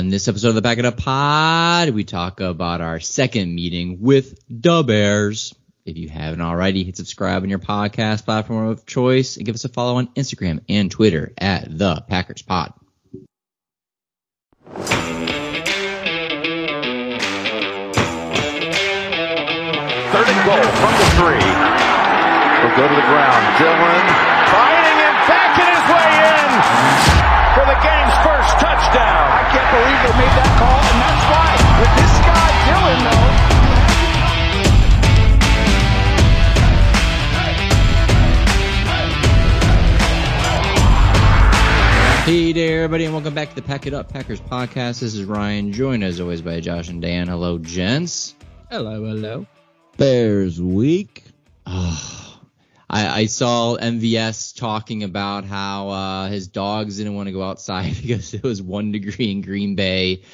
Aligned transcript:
On 0.00 0.08
this 0.08 0.28
episode 0.28 0.48
of 0.48 0.54
the 0.54 0.62
Pack 0.62 0.78
It 0.78 0.86
Up 0.86 0.96
Pod, 0.96 1.90
we 1.90 2.04
talk 2.04 2.40
about 2.40 2.80
our 2.80 3.00
second 3.00 3.54
meeting 3.54 3.98
with 4.00 4.42
the 4.48 4.82
Bears. 4.82 5.54
If 5.84 5.98
you 5.98 6.08
haven't 6.08 6.40
already, 6.40 6.84
hit 6.84 6.96
subscribe 6.96 7.42
on 7.42 7.50
your 7.50 7.58
podcast 7.58 8.24
platform 8.24 8.68
of 8.68 8.86
choice 8.86 9.36
and 9.36 9.44
give 9.44 9.54
us 9.54 9.66
a 9.66 9.68
follow 9.68 9.96
on 9.96 10.06
Instagram 10.14 10.60
and 10.70 10.90
Twitter 10.90 11.34
at 11.36 11.66
the 11.68 12.02
Packers 12.08 12.40
Pod. 12.40 12.72
Third 14.72 14.96
and 20.24 20.40
goal 20.48 20.64
from 20.80 20.94
the 20.96 21.08
three. 21.20 21.44
Will 22.56 22.72
go 22.72 22.88
to 22.88 22.94
the 22.96 23.04
ground. 23.04 23.42
Dillon 23.60 24.04
fighting 24.48 24.96
and 24.96 25.16
backing 25.28 25.68
his 25.68 25.84
way 25.92 26.08
in 26.24 26.48
for 27.52 27.68
the 27.68 27.76
game's 27.84 28.16
first 28.24 28.39
touchdown. 28.60 29.24
I 29.32 29.42
can't 29.48 29.70
believe 29.72 29.98
they 30.04 30.14
made 30.20 30.34
that 30.36 30.52
call, 30.60 30.80
and 30.84 31.00
that's 31.00 31.24
why. 31.32 31.48
With 31.80 31.92
this 31.96 32.14
guy, 32.28 32.48
Dillon, 32.68 33.00
though. 33.08 33.50
Hey 42.26 42.52
there, 42.52 42.84
everybody, 42.84 43.06
and 43.06 43.14
welcome 43.14 43.34
back 43.34 43.48
to 43.48 43.54
the 43.56 43.62
Pack 43.62 43.86
It 43.86 43.94
Up 43.94 44.12
Packers 44.12 44.40
podcast. 44.40 45.00
This 45.00 45.14
is 45.14 45.24
Ryan, 45.24 45.72
joined 45.72 46.04
as 46.04 46.20
always 46.20 46.42
by 46.42 46.60
Josh 46.60 46.88
and 46.88 47.00
Dan. 47.00 47.28
Hello, 47.28 47.58
gents. 47.58 48.34
Hello, 48.70 49.04
hello. 49.04 49.46
Bears 49.96 50.60
week. 50.60 51.24
Oh, 51.66 52.19
I, 52.90 53.20
I 53.20 53.26
saw 53.26 53.76
MVS 53.76 54.56
talking 54.58 55.04
about 55.04 55.44
how 55.44 55.88
uh, 55.90 56.28
his 56.28 56.48
dogs 56.48 56.96
didn't 56.96 57.14
want 57.14 57.28
to 57.28 57.32
go 57.32 57.42
outside 57.42 57.94
because 58.02 58.34
it 58.34 58.42
was 58.42 58.60
one 58.60 58.90
degree 58.90 59.30
in 59.30 59.42
Green 59.42 59.76
Bay. 59.76 60.24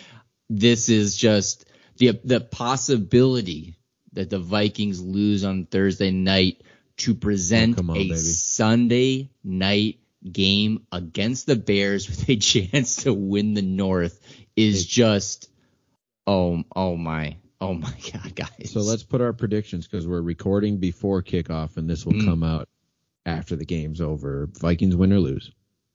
This 0.49 0.89
is 0.89 1.17
just 1.17 1.67
the 1.99 2.19
the 2.25 2.41
possibility 2.41 3.77
that 4.15 4.31
the 4.31 4.39
Vikings 4.39 5.03
lose 5.03 5.45
on 5.45 5.67
Thursday 5.67 6.11
night 6.11 6.63
to 6.99 7.15
present 7.15 7.79
Oh, 7.79 7.83
on, 7.83 7.91
a 7.91 7.95
baby. 7.95 8.15
Sunday 8.17 9.31
night 9.45 9.99
game 10.33 10.87
against 10.91 11.47
the 11.47 11.57
Bears 11.57 12.09
with 12.09 12.29
a 12.29 12.37
chance 12.37 13.03
to 13.03 13.13
win 13.13 13.53
the 13.55 13.63
North 13.63 14.19
is 14.57 14.87
just 14.87 15.51
oh 16.27 16.65
oh 16.75 16.97
my 16.97 17.37
oh 17.61 17.75
my 17.75 17.93
god 18.13 18.35
guys. 18.35 18.71
So 18.73 18.81
let's 18.81 19.03
put 19.03 19.21
our 19.21 19.33
predictions 19.33 19.87
because 19.87 20.07
we're 20.07 20.21
recording 20.23 20.79
before 20.79 21.23
kickoff, 21.23 21.77
and 21.77 21.89
this 21.89 22.05
will 22.07 22.15
Mm. 22.15 22.25
come 22.25 22.43
out 22.43 22.69
after 23.25 23.57
the 23.57 23.65
game's 23.65 24.01
over. 24.01 24.49
Vikings 24.61 24.95
win 24.97 25.13
or 25.13 25.21
lose. 25.21 25.51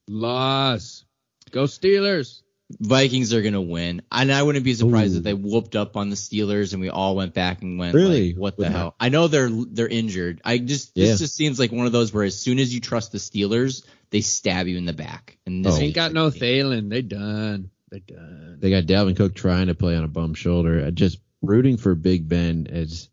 Loss. 0.07 1.05
Go 1.51 1.63
Steelers. 1.63 2.41
Vikings 2.79 3.33
are 3.33 3.41
gonna 3.41 3.61
win, 3.61 4.01
and 4.11 4.31
I 4.31 4.43
wouldn't 4.43 4.63
be 4.63 4.73
surprised 4.73 5.15
Ooh. 5.15 5.17
if 5.17 5.23
they 5.23 5.33
whooped 5.33 5.75
up 5.75 5.97
on 5.97 6.09
the 6.09 6.15
Steelers 6.15 6.71
and 6.71 6.81
we 6.81 6.89
all 6.89 7.17
went 7.17 7.33
back 7.33 7.61
and 7.61 7.77
went, 7.77 7.93
Really? 7.93 8.29
like, 8.31 8.39
what 8.39 8.55
the 8.55 8.63
With 8.63 8.71
hell? 8.71 8.95
I 8.97 9.09
know 9.09 9.27
they're 9.27 9.49
they're 9.49 9.89
injured. 9.89 10.39
I 10.45 10.57
just 10.57 10.91
Yeah. 10.95 11.07
this 11.07 11.19
just 11.19 11.35
seems 11.35 11.59
like 11.59 11.73
one 11.73 11.85
of 11.85 11.91
those 11.91 12.13
where 12.13 12.23
as 12.23 12.37
soon 12.39 12.59
as 12.59 12.73
you 12.73 12.79
trust 12.79 13.11
the 13.11 13.17
Steelers, 13.17 13.83
they 14.11 14.21
stab 14.21 14.67
you 14.67 14.77
in 14.77 14.85
the 14.85 14.93
back. 14.93 15.37
And 15.45 15.65
this 15.65 15.75
Oh. 15.75 15.79
Ain't 15.81 15.95
got 15.95 16.13
no 16.13 16.29
Thielen. 16.29 16.89
They 16.89 17.01
done. 17.01 17.71
They 17.89 17.99
done. 17.99 18.57
They 18.61 18.69
got 18.69 18.85
Dalvin 18.85 19.17
Cook 19.17 19.35
trying 19.35 19.67
to 19.67 19.75
play 19.75 19.97
on 19.97 20.05
a 20.05 20.07
bum 20.09 20.33
shoulder. 20.33 20.85
I 20.85 20.91
Just 20.91 21.19
rooting 21.41 21.77
for 21.77 21.95
Big 21.95 22.27
Ben 22.27 22.67
is. 22.69 23.09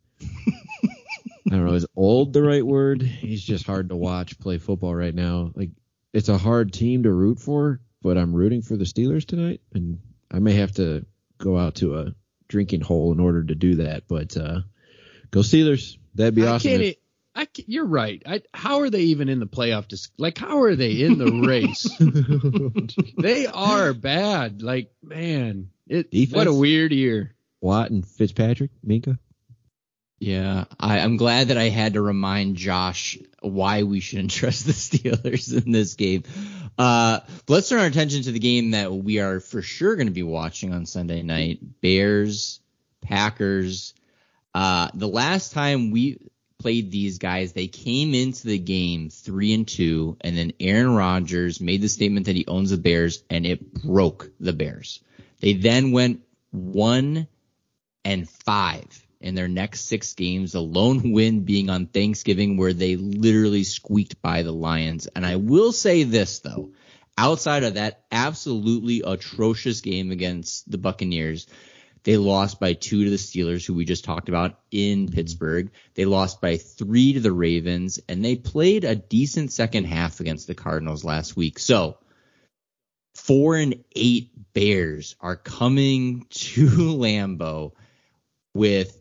I 1.50 1.52
don't 1.56 1.64
know. 1.66 1.74
Is 1.74 1.86
old 1.96 2.32
the 2.34 2.42
right 2.42 2.64
word? 2.66 3.00
He's 3.02 3.42
just 3.42 3.66
hard 3.66 3.88
to 3.88 3.96
watch 3.96 4.38
play 4.38 4.58
football 4.58 4.94
right 4.94 5.14
now. 5.14 5.50
Like 5.54 5.70
it's 6.12 6.28
a 6.28 6.36
hard 6.36 6.72
team 6.72 7.04
to 7.04 7.12
root 7.12 7.40
for, 7.40 7.80
but 8.02 8.18
I'm 8.18 8.34
rooting 8.34 8.60
for 8.62 8.76
the 8.76 8.84
Steelers 8.84 9.26
tonight, 9.26 9.60
and 9.72 9.98
I 10.30 10.40
may 10.40 10.54
have 10.54 10.72
to 10.72 11.06
go 11.38 11.56
out 11.56 11.76
to 11.76 11.98
a 11.98 12.14
drinking 12.48 12.82
hole 12.82 13.12
in 13.12 13.20
order 13.20 13.42
to 13.44 13.54
do 13.54 13.76
that. 13.76 14.04
But 14.08 14.36
uh 14.36 14.60
go 15.30 15.40
Steelers. 15.40 15.96
That'd 16.14 16.34
be 16.34 16.46
I 16.46 16.52
awesome. 16.52 16.70
can't. 16.70 16.82
if- 16.82 16.96
I 17.34 17.46
you're 17.66 17.86
right. 17.86 18.20
I, 18.27 18.42
how 18.52 18.80
are 18.80 18.90
they 18.90 19.02
even 19.02 19.28
in 19.28 19.38
the 19.38 19.46
playoff? 19.46 19.86
Dis- 19.86 20.11
like, 20.18 20.38
how 20.38 20.62
are 20.62 20.74
they 20.74 21.02
in 21.02 21.18
the 21.18 21.30
race? 21.46 21.86
they 23.17 23.46
are 23.46 23.94
bad. 23.94 24.61
Like, 24.61 24.90
man, 25.05 25.70
it. 25.86 26.11
Defense? 26.11 26.34
What 26.36 26.46
a 26.48 26.52
weird 26.52 26.90
year. 26.92 27.36
Watt 27.61 27.91
and 27.91 28.07
Fitzpatrick, 28.07 28.70
Minkah. 28.86 29.19
Yeah, 30.20 30.64
I, 30.80 30.98
I'm 30.98 31.17
glad 31.17 31.48
that 31.48 31.58
I 31.58 31.69
had 31.69 31.95
to 31.95 32.02
remind 32.02 32.57
Josh 32.57 33.19
why 33.41 33.85
we 33.85 34.01
shouldn't 34.01 34.30
trust 34.33 34.67
the 34.67 34.73
Steelers 34.73 35.64
in 35.64 35.73
this 35.73 35.95
game. 35.95 36.24
Uh, 36.77 37.20
let's 37.48 37.68
turn 37.68 37.80
our 37.80 37.86
attention 37.86 38.23
to 38.23 38.33
the 38.33 38.39
game 38.39 38.73
that 38.73 38.92
we 38.92 39.20
are 39.20 39.41
for 39.41 39.63
sure 39.63 39.97
going 39.97 40.08
to 40.08 40.13
be 40.13 40.23
watching 40.23 40.73
on 40.73 40.86
Sunday 40.86 41.23
night: 41.23 41.61
Bears, 41.80 42.61
Packers. 43.01 43.95
Uh, 44.55 44.89
the 44.95 45.08
last 45.08 45.52
time 45.52 45.91
we 45.91 46.18
played 46.58 46.91
these 46.91 47.18
guys, 47.18 47.52
they 47.52 47.68
came 47.68 48.14
into 48.14 48.48
the 48.48 48.58
game 48.58 49.11
three 49.11 49.55
and 49.55 49.68
two, 49.68 50.17
and 50.20 50.36
then 50.36 50.52
Aaron 50.58 50.95
Rodgers 50.95 51.61
made 51.61 51.80
the 51.80 51.89
statement 51.89 52.27
that 52.27 52.35
he 52.35 52.47
owns 52.48 52.70
the 52.70 52.77
Bears, 52.77 53.23
and 53.30 53.47
it 53.47 53.73
broke 53.73 54.30
the 54.41 54.52
Bears. 54.52 55.01
They 55.41 55.52
then 55.52 55.92
went 55.92 56.23
one 56.51 57.29
and 58.08 58.27
five 58.27 59.07
in 59.20 59.35
their 59.35 59.48
next 59.48 59.83
six 59.83 60.14
games, 60.14 60.52
the 60.52 60.63
lone 60.63 61.13
win 61.13 61.45
being 61.45 61.69
on 61.69 61.86
Thanksgiving, 61.86 62.57
where 62.57 62.73
they 62.73 62.96
literally 62.96 63.64
squeaked 63.64 64.23
by 64.23 64.42
the 64.42 64.52
Lions. 64.52 65.08
And 65.08 65.27
I 65.27 65.36
will 65.36 65.73
say 65.73 66.05
this, 66.05 66.39
though, 66.39 66.70
outside 67.18 67.64
of 67.64 67.74
that 67.74 68.05
absolutely 68.11 69.02
atrocious 69.05 69.83
game 69.83 70.11
against 70.11 70.70
the 70.70 70.79
Buccaneers, 70.79 71.48
they 72.02 72.17
lost 72.17 72.58
by 72.58 72.73
two 72.73 73.05
to 73.05 73.11
the 73.11 73.17
Steelers, 73.17 73.67
who 73.67 73.74
we 73.74 73.85
just 73.85 74.05
talked 74.05 74.30
about 74.30 74.58
in 74.70 75.05
mm-hmm. 75.05 75.14
Pittsburgh. 75.14 75.70
They 75.92 76.07
lost 76.07 76.41
by 76.41 76.57
three 76.57 77.13
to 77.13 77.20
the 77.20 77.33
Ravens, 77.33 78.01
and 78.08 78.24
they 78.24 78.36
played 78.36 78.85
a 78.85 78.95
decent 78.95 79.52
second 79.52 79.85
half 79.85 80.20
against 80.20 80.47
the 80.47 80.55
Cardinals 80.55 81.05
last 81.05 81.36
week. 81.36 81.58
So, 81.58 81.98
four 83.14 83.57
and 83.57 83.85
eight 83.95 84.30
Bears 84.55 85.14
are 85.20 85.36
coming 85.36 86.24
to 86.30 86.68
Lambeau 86.68 87.73
with 88.55 88.98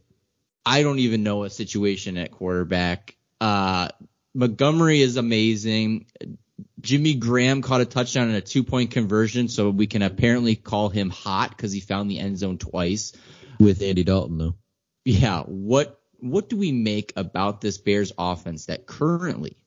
I 0.66 0.84
don't 0.84 1.00
even 1.00 1.24
know 1.24 1.44
a 1.44 1.50
situation 1.50 2.18
at 2.18 2.32
quarterback. 2.32 3.16
Uh, 3.40 3.90
Montgomery 4.34 5.02
is 5.02 5.18
amazing. 5.18 6.08
Jimmy 6.82 7.16
Graham 7.16 7.62
caught 7.62 7.82
a 7.82 7.86
touchdown 7.86 8.28
and 8.28 8.38
a 8.38 8.42
two 8.42 8.64
point 8.64 8.92
conversion, 8.92 9.48
so 9.48 9.70
we 9.70 9.88
can 9.88 10.02
apparently 10.02 10.56
call 10.56 10.90
him 10.90 11.10
hot 11.10 11.50
because 11.52 11.72
he 11.72 11.80
found 11.80 12.10
the 12.10 12.20
end 12.20 12.38
zone 12.38 12.58
twice. 12.58 13.14
with 13.60 13.82
Andy 13.82 14.04
Dalton 14.04 14.38
though. 14.38 14.56
Yeah, 15.06 15.44
what 15.44 16.00
what 16.20 16.50
do 16.50 16.58
we 16.58 16.72
make 16.72 17.14
about 17.16 17.62
this 17.62 17.78
Bears 17.78 18.12
offense 18.18 18.66
that 18.66 18.86
currently 18.86 19.58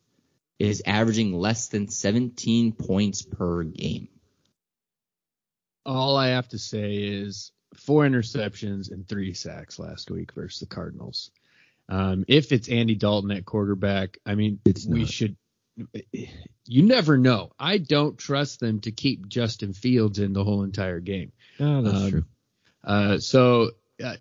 is 0.59 0.83
averaging 0.85 1.33
less 1.33 1.69
than 1.69 1.89
17 1.89 2.73
points 2.73 3.23
per 3.23 3.63
game? 3.63 4.09
All 5.87 6.17
I 6.17 6.29
have 6.29 6.49
to 6.49 6.59
say 6.59 6.97
is 6.97 7.53
four 7.75 8.05
interceptions 8.07 8.91
and 8.91 9.07
three 9.09 9.35
sacks 9.35 9.79
last 9.79 10.11
week 10.11 10.33
versus 10.33 10.61
the 10.61 10.67
Cardinals. 10.67 11.31
Um, 11.89 12.25
if 12.29 12.53
it's 12.53 12.69
Andy 12.69 12.95
Dalton 12.95 13.31
at 13.33 13.45
quarterback, 13.45 14.19
I 14.25 14.35
mean, 14.35 14.61
It's 14.65 14.87
we 14.87 15.01
not. 15.01 15.09
should. 15.09 15.37
You 16.67 16.83
never 16.83 17.17
know. 17.17 17.53
I 17.59 17.79
don't 17.79 18.19
trust 18.19 18.61
them 18.61 18.81
to 18.81 18.93
keep 18.93 19.29
Justin 19.29 19.73
Fields 19.73 20.19
in 20.19 20.33
the 20.33 20.45
whole 20.45 20.63
entire 20.63 21.01
game. 21.01 21.33
Oh, 21.59 21.83
that's 21.83 21.97
Um, 22.05 22.11
true. 22.11 22.25
Uh, 22.85 23.19
so, 23.19 23.71
uh, 24.03 24.17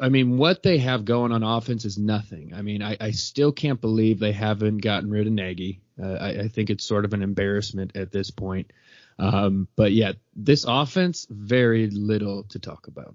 I 0.00 0.08
mean, 0.08 0.38
what 0.38 0.62
they 0.62 0.78
have 0.78 1.04
going 1.04 1.32
on 1.32 1.42
offense 1.42 1.84
is 1.84 1.98
nothing. 1.98 2.54
I 2.54 2.62
mean, 2.62 2.82
I, 2.82 2.96
I 3.00 3.10
still 3.12 3.52
can't 3.52 3.80
believe 3.80 4.18
they 4.18 4.32
haven't 4.32 4.78
gotten 4.78 5.10
rid 5.10 5.26
of 5.26 5.32
Nagy. 5.32 5.80
Uh, 6.02 6.12
I, 6.14 6.28
I 6.44 6.48
think 6.48 6.70
it's 6.70 6.84
sort 6.84 7.04
of 7.04 7.12
an 7.14 7.22
embarrassment 7.22 7.96
at 7.96 8.10
this 8.10 8.30
point. 8.30 8.72
Um, 9.18 9.68
but 9.76 9.92
yeah, 9.92 10.12
this 10.34 10.64
offense, 10.66 11.26
very 11.30 11.88
little 11.90 12.44
to 12.50 12.58
talk 12.58 12.86
about. 12.86 13.14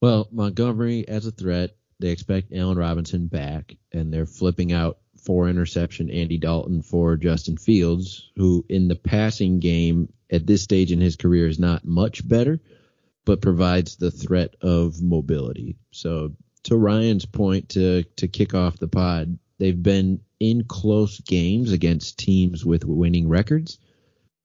Well, 0.00 0.28
Montgomery 0.30 1.06
as 1.08 1.26
a 1.26 1.32
threat, 1.32 1.76
they 2.00 2.10
expect 2.10 2.52
Allen 2.52 2.78
Robinson 2.78 3.26
back, 3.26 3.76
and 3.92 4.12
they're 4.12 4.26
flipping 4.26 4.72
out 4.72 4.98
four 5.16 5.48
interception 5.48 6.10
Andy 6.10 6.38
Dalton 6.38 6.82
for 6.82 7.16
Justin 7.16 7.56
Fields, 7.56 8.30
who 8.36 8.64
in 8.68 8.88
the 8.88 8.94
passing 8.96 9.58
game 9.58 10.12
at 10.30 10.46
this 10.46 10.62
stage 10.62 10.92
in 10.92 11.00
his 11.00 11.16
career 11.16 11.48
is 11.48 11.58
not 11.58 11.84
much 11.84 12.26
better, 12.26 12.60
but 13.24 13.42
provides 13.42 13.96
the 13.96 14.10
threat 14.10 14.54
of 14.62 15.02
mobility. 15.02 15.76
So 15.90 16.34
to 16.64 16.76
Ryan's 16.76 17.26
point 17.26 17.70
to 17.70 18.04
to 18.16 18.28
kick 18.28 18.54
off 18.54 18.78
the 18.78 18.88
pod, 18.88 19.38
they've 19.58 19.82
been 19.82 20.20
in 20.38 20.64
close 20.64 21.20
games 21.20 21.72
against 21.72 22.18
teams 22.18 22.64
with 22.64 22.84
winning 22.84 23.28
records. 23.28 23.78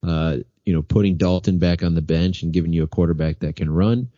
Uh, 0.04 0.38
you 0.66 0.74
know, 0.74 0.82
putting 0.82 1.18
Dalton 1.18 1.60
back 1.60 1.84
on 1.84 1.96
the 1.96 2.02
bench 2.02 2.44
and 2.44 2.54
giving 2.54 2.74
you 2.74 2.84
a 2.84 2.88
quarterback 2.88 3.40
that 3.40 3.56
can 3.56 3.70
run 3.70 4.10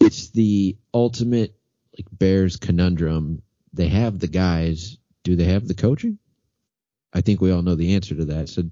it's 0.00 0.30
the 0.30 0.76
ultimate 0.92 1.54
like 1.96 2.06
Bears 2.10 2.56
conundrum. 2.56 3.42
They 3.72 3.88
have 3.88 4.18
the 4.18 4.26
guys. 4.26 4.96
Do 5.22 5.36
they 5.36 5.44
have 5.44 5.68
the 5.68 5.74
coaching? 5.74 6.18
I 7.12 7.20
think 7.20 7.40
we 7.40 7.52
all 7.52 7.62
know 7.62 7.74
the 7.74 7.94
answer 7.94 8.16
to 8.16 8.24
that. 8.26 8.48
So 8.48 8.64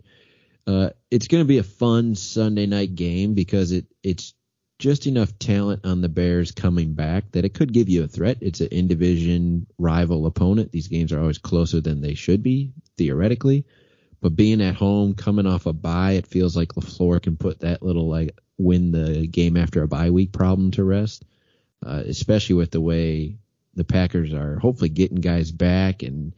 Uh, 0.66 0.90
it's 1.10 1.28
going 1.28 1.42
to 1.42 1.48
be 1.48 1.58
a 1.58 1.62
fun 1.62 2.14
Sunday 2.14 2.66
night 2.66 2.94
game 2.94 3.34
because 3.34 3.72
it 3.72 3.86
it's 4.02 4.34
just 4.78 5.06
enough 5.06 5.38
talent 5.38 5.84
on 5.84 6.02
the 6.02 6.10
Bears 6.10 6.52
coming 6.52 6.94
back 6.94 7.32
that 7.32 7.44
it 7.44 7.54
could 7.54 7.72
give 7.72 7.88
you 7.88 8.04
a 8.04 8.08
threat. 8.08 8.38
It's 8.42 8.60
an 8.60 8.68
in 8.68 8.86
division 8.86 9.66
rival 9.78 10.26
opponent. 10.26 10.70
These 10.70 10.88
games 10.88 11.12
are 11.12 11.20
always 11.20 11.38
closer 11.38 11.80
than 11.80 12.00
they 12.00 12.14
should 12.14 12.42
be 12.42 12.72
theoretically. 12.98 13.64
But 14.20 14.34
being 14.34 14.60
at 14.60 14.74
home, 14.74 15.14
coming 15.14 15.46
off 15.46 15.66
a 15.66 15.72
bye, 15.72 16.12
it 16.12 16.26
feels 16.26 16.56
like 16.56 16.74
LaFleur 16.74 17.22
can 17.22 17.36
put 17.36 17.60
that 17.60 17.82
little 17.82 18.08
like 18.08 18.36
win 18.56 18.90
the 18.90 19.26
game 19.26 19.56
after 19.56 19.82
a 19.82 19.88
bye 19.88 20.10
week 20.10 20.32
problem 20.32 20.72
to 20.72 20.84
rest, 20.84 21.24
uh, 21.86 22.02
especially 22.06 22.56
with 22.56 22.72
the 22.72 22.80
way 22.80 23.36
the 23.74 23.84
Packers 23.84 24.34
are 24.34 24.58
hopefully 24.58 24.88
getting 24.88 25.20
guys 25.20 25.52
back 25.52 26.02
and, 26.02 26.34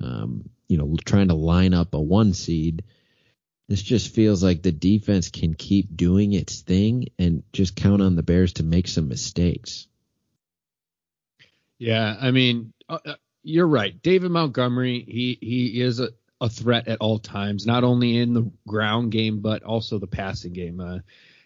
um, 0.00 0.48
you 0.68 0.78
know, 0.78 0.96
trying 1.04 1.28
to 1.28 1.34
line 1.34 1.74
up 1.74 1.94
a 1.94 2.00
one 2.00 2.32
seed. 2.34 2.84
This 3.68 3.82
just 3.82 4.14
feels 4.14 4.44
like 4.44 4.62
the 4.62 4.72
defense 4.72 5.30
can 5.30 5.54
keep 5.54 5.96
doing 5.96 6.32
its 6.32 6.60
thing 6.60 7.08
and 7.18 7.42
just 7.52 7.74
count 7.74 8.02
on 8.02 8.14
the 8.14 8.22
Bears 8.22 8.52
to 8.54 8.62
make 8.62 8.86
some 8.86 9.08
mistakes. 9.08 9.88
Yeah, 11.78 12.16
I 12.20 12.30
mean, 12.30 12.72
uh, 12.88 12.98
uh 13.04 13.14
you're 13.42 13.66
right. 13.66 14.00
David 14.02 14.30
Montgomery, 14.30 15.04
he 15.06 15.38
he 15.40 15.80
is 15.80 16.00
a, 16.00 16.10
a 16.44 16.48
threat 16.48 16.88
at 16.88 17.00
all 17.00 17.18
times, 17.18 17.64
not 17.64 17.84
only 17.84 18.18
in 18.18 18.34
the 18.34 18.50
ground 18.68 19.10
game 19.10 19.40
but 19.40 19.62
also 19.62 19.98
the 19.98 20.06
passing 20.06 20.52
game. 20.52 20.78
Uh, 20.78 20.98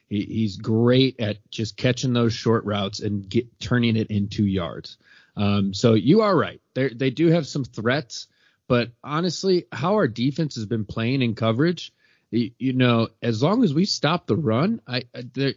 he, 0.09 0.23
he's 0.25 0.57
great 0.57 1.21
at 1.21 1.39
just 1.51 1.77
catching 1.77 2.13
those 2.13 2.33
short 2.33 2.65
routes 2.65 2.99
and 2.99 3.29
get 3.29 3.61
turning 3.61 3.97
it 3.97 4.09
into 4.09 4.45
yards. 4.45 4.97
Um, 5.37 5.73
so 5.73 5.95
you 5.95 6.23
are 6.23 6.37
right. 6.37 6.61
They 6.75 6.89
they 6.89 7.11
do 7.11 7.29
have 7.29 7.47
some 7.47 7.65
threats, 7.65 8.27
but 8.67 8.91
honestly, 9.05 9.67
how 9.71 9.95
our 9.95 10.09
defense 10.09 10.57
has 10.57 10.67
been 10.67 10.85
playing 10.85 11.23
in 11.23 11.37
coverage, 11.37 11.93
you, 12.33 12.51
you 12.59 12.73
know, 12.73 13.09
as 13.23 13.41
long 13.41 13.63
as 13.63 13.73
we 13.73 13.85
stop 13.85 14.27
the 14.27 14.37
run, 14.37 14.81
I 14.85 15.05
I, 15.15 15.23
there, 15.33 15.55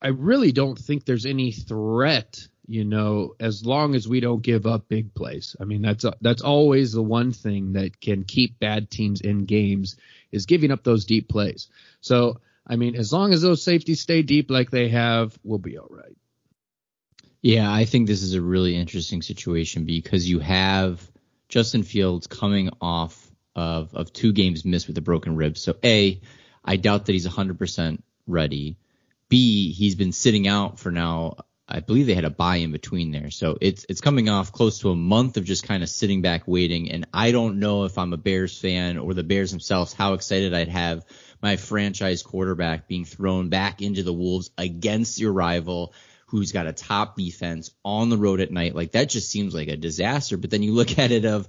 I 0.00 0.08
really 0.08 0.52
don't 0.52 0.78
think 0.78 1.04
there's 1.04 1.26
any 1.26 1.52
threat 1.52 2.48
you 2.70 2.84
know, 2.84 3.34
as 3.40 3.66
long 3.66 3.96
as 3.96 4.06
we 4.06 4.20
don't 4.20 4.44
give 4.44 4.64
up 4.64 4.88
big 4.88 5.12
plays. 5.12 5.56
I 5.60 5.64
mean, 5.64 5.82
that's 5.82 6.04
that's 6.20 6.40
always 6.40 6.92
the 6.92 7.02
one 7.02 7.32
thing 7.32 7.72
that 7.72 8.00
can 8.00 8.22
keep 8.22 8.60
bad 8.60 8.88
teams 8.88 9.20
in 9.20 9.44
games 9.44 9.96
is 10.30 10.46
giving 10.46 10.70
up 10.70 10.84
those 10.84 11.04
deep 11.04 11.28
plays. 11.28 11.66
So, 12.00 12.40
I 12.64 12.76
mean, 12.76 12.94
as 12.94 13.12
long 13.12 13.32
as 13.32 13.42
those 13.42 13.64
safeties 13.64 14.00
stay 14.00 14.22
deep 14.22 14.52
like 14.52 14.70
they 14.70 14.88
have, 14.90 15.36
we'll 15.42 15.58
be 15.58 15.78
all 15.78 15.88
right. 15.90 16.16
Yeah, 17.42 17.72
I 17.72 17.86
think 17.86 18.06
this 18.06 18.22
is 18.22 18.34
a 18.34 18.40
really 18.40 18.76
interesting 18.76 19.22
situation 19.22 19.84
because 19.84 20.30
you 20.30 20.38
have 20.38 21.02
Justin 21.48 21.82
Fields 21.82 22.28
coming 22.28 22.70
off 22.80 23.28
of 23.56 23.96
of 23.96 24.12
two 24.12 24.32
games 24.32 24.64
missed 24.64 24.86
with 24.86 24.96
a 24.96 25.02
broken 25.02 25.34
rib. 25.34 25.58
So, 25.58 25.74
A, 25.82 26.20
I 26.64 26.76
doubt 26.76 27.06
that 27.06 27.12
he's 27.14 27.26
100% 27.26 28.00
ready. 28.28 28.76
B, 29.28 29.72
he's 29.72 29.96
been 29.96 30.12
sitting 30.12 30.46
out 30.46 30.78
for 30.78 30.92
now 30.92 31.38
I 31.70 31.80
believe 31.80 32.06
they 32.06 32.14
had 32.14 32.24
a 32.24 32.30
bye 32.30 32.56
in 32.56 32.72
between 32.72 33.10
there. 33.10 33.30
So 33.30 33.56
it's 33.60 33.86
it's 33.88 34.00
coming 34.00 34.28
off 34.28 34.52
close 34.52 34.80
to 34.80 34.90
a 34.90 34.96
month 34.96 35.36
of 35.36 35.44
just 35.44 35.66
kind 35.66 35.82
of 35.82 35.88
sitting 35.88 36.22
back 36.22 36.42
waiting. 36.46 36.90
And 36.90 37.06
I 37.14 37.32
don't 37.32 37.60
know 37.60 37.84
if 37.84 37.96
I'm 37.98 38.12
a 38.12 38.16
Bears 38.16 38.58
fan 38.58 38.98
or 38.98 39.14
the 39.14 39.22
Bears 39.22 39.50
themselves 39.50 39.92
how 39.92 40.14
excited 40.14 40.52
I'd 40.54 40.68
have 40.68 41.04
my 41.42 41.56
franchise 41.56 42.22
quarterback 42.22 42.88
being 42.88 43.04
thrown 43.04 43.48
back 43.48 43.82
into 43.82 44.02
the 44.02 44.12
Wolves 44.12 44.50
against 44.58 45.20
your 45.20 45.32
rival 45.32 45.94
who's 46.26 46.52
got 46.52 46.66
a 46.66 46.72
top 46.72 47.16
defense 47.16 47.72
on 47.84 48.08
the 48.08 48.16
road 48.16 48.40
at 48.40 48.52
night. 48.52 48.74
Like 48.74 48.92
that 48.92 49.08
just 49.08 49.30
seems 49.30 49.54
like 49.54 49.68
a 49.68 49.76
disaster. 49.76 50.36
But 50.36 50.50
then 50.50 50.62
you 50.62 50.72
look 50.72 50.98
at 50.98 51.10
it 51.10 51.24
of, 51.24 51.48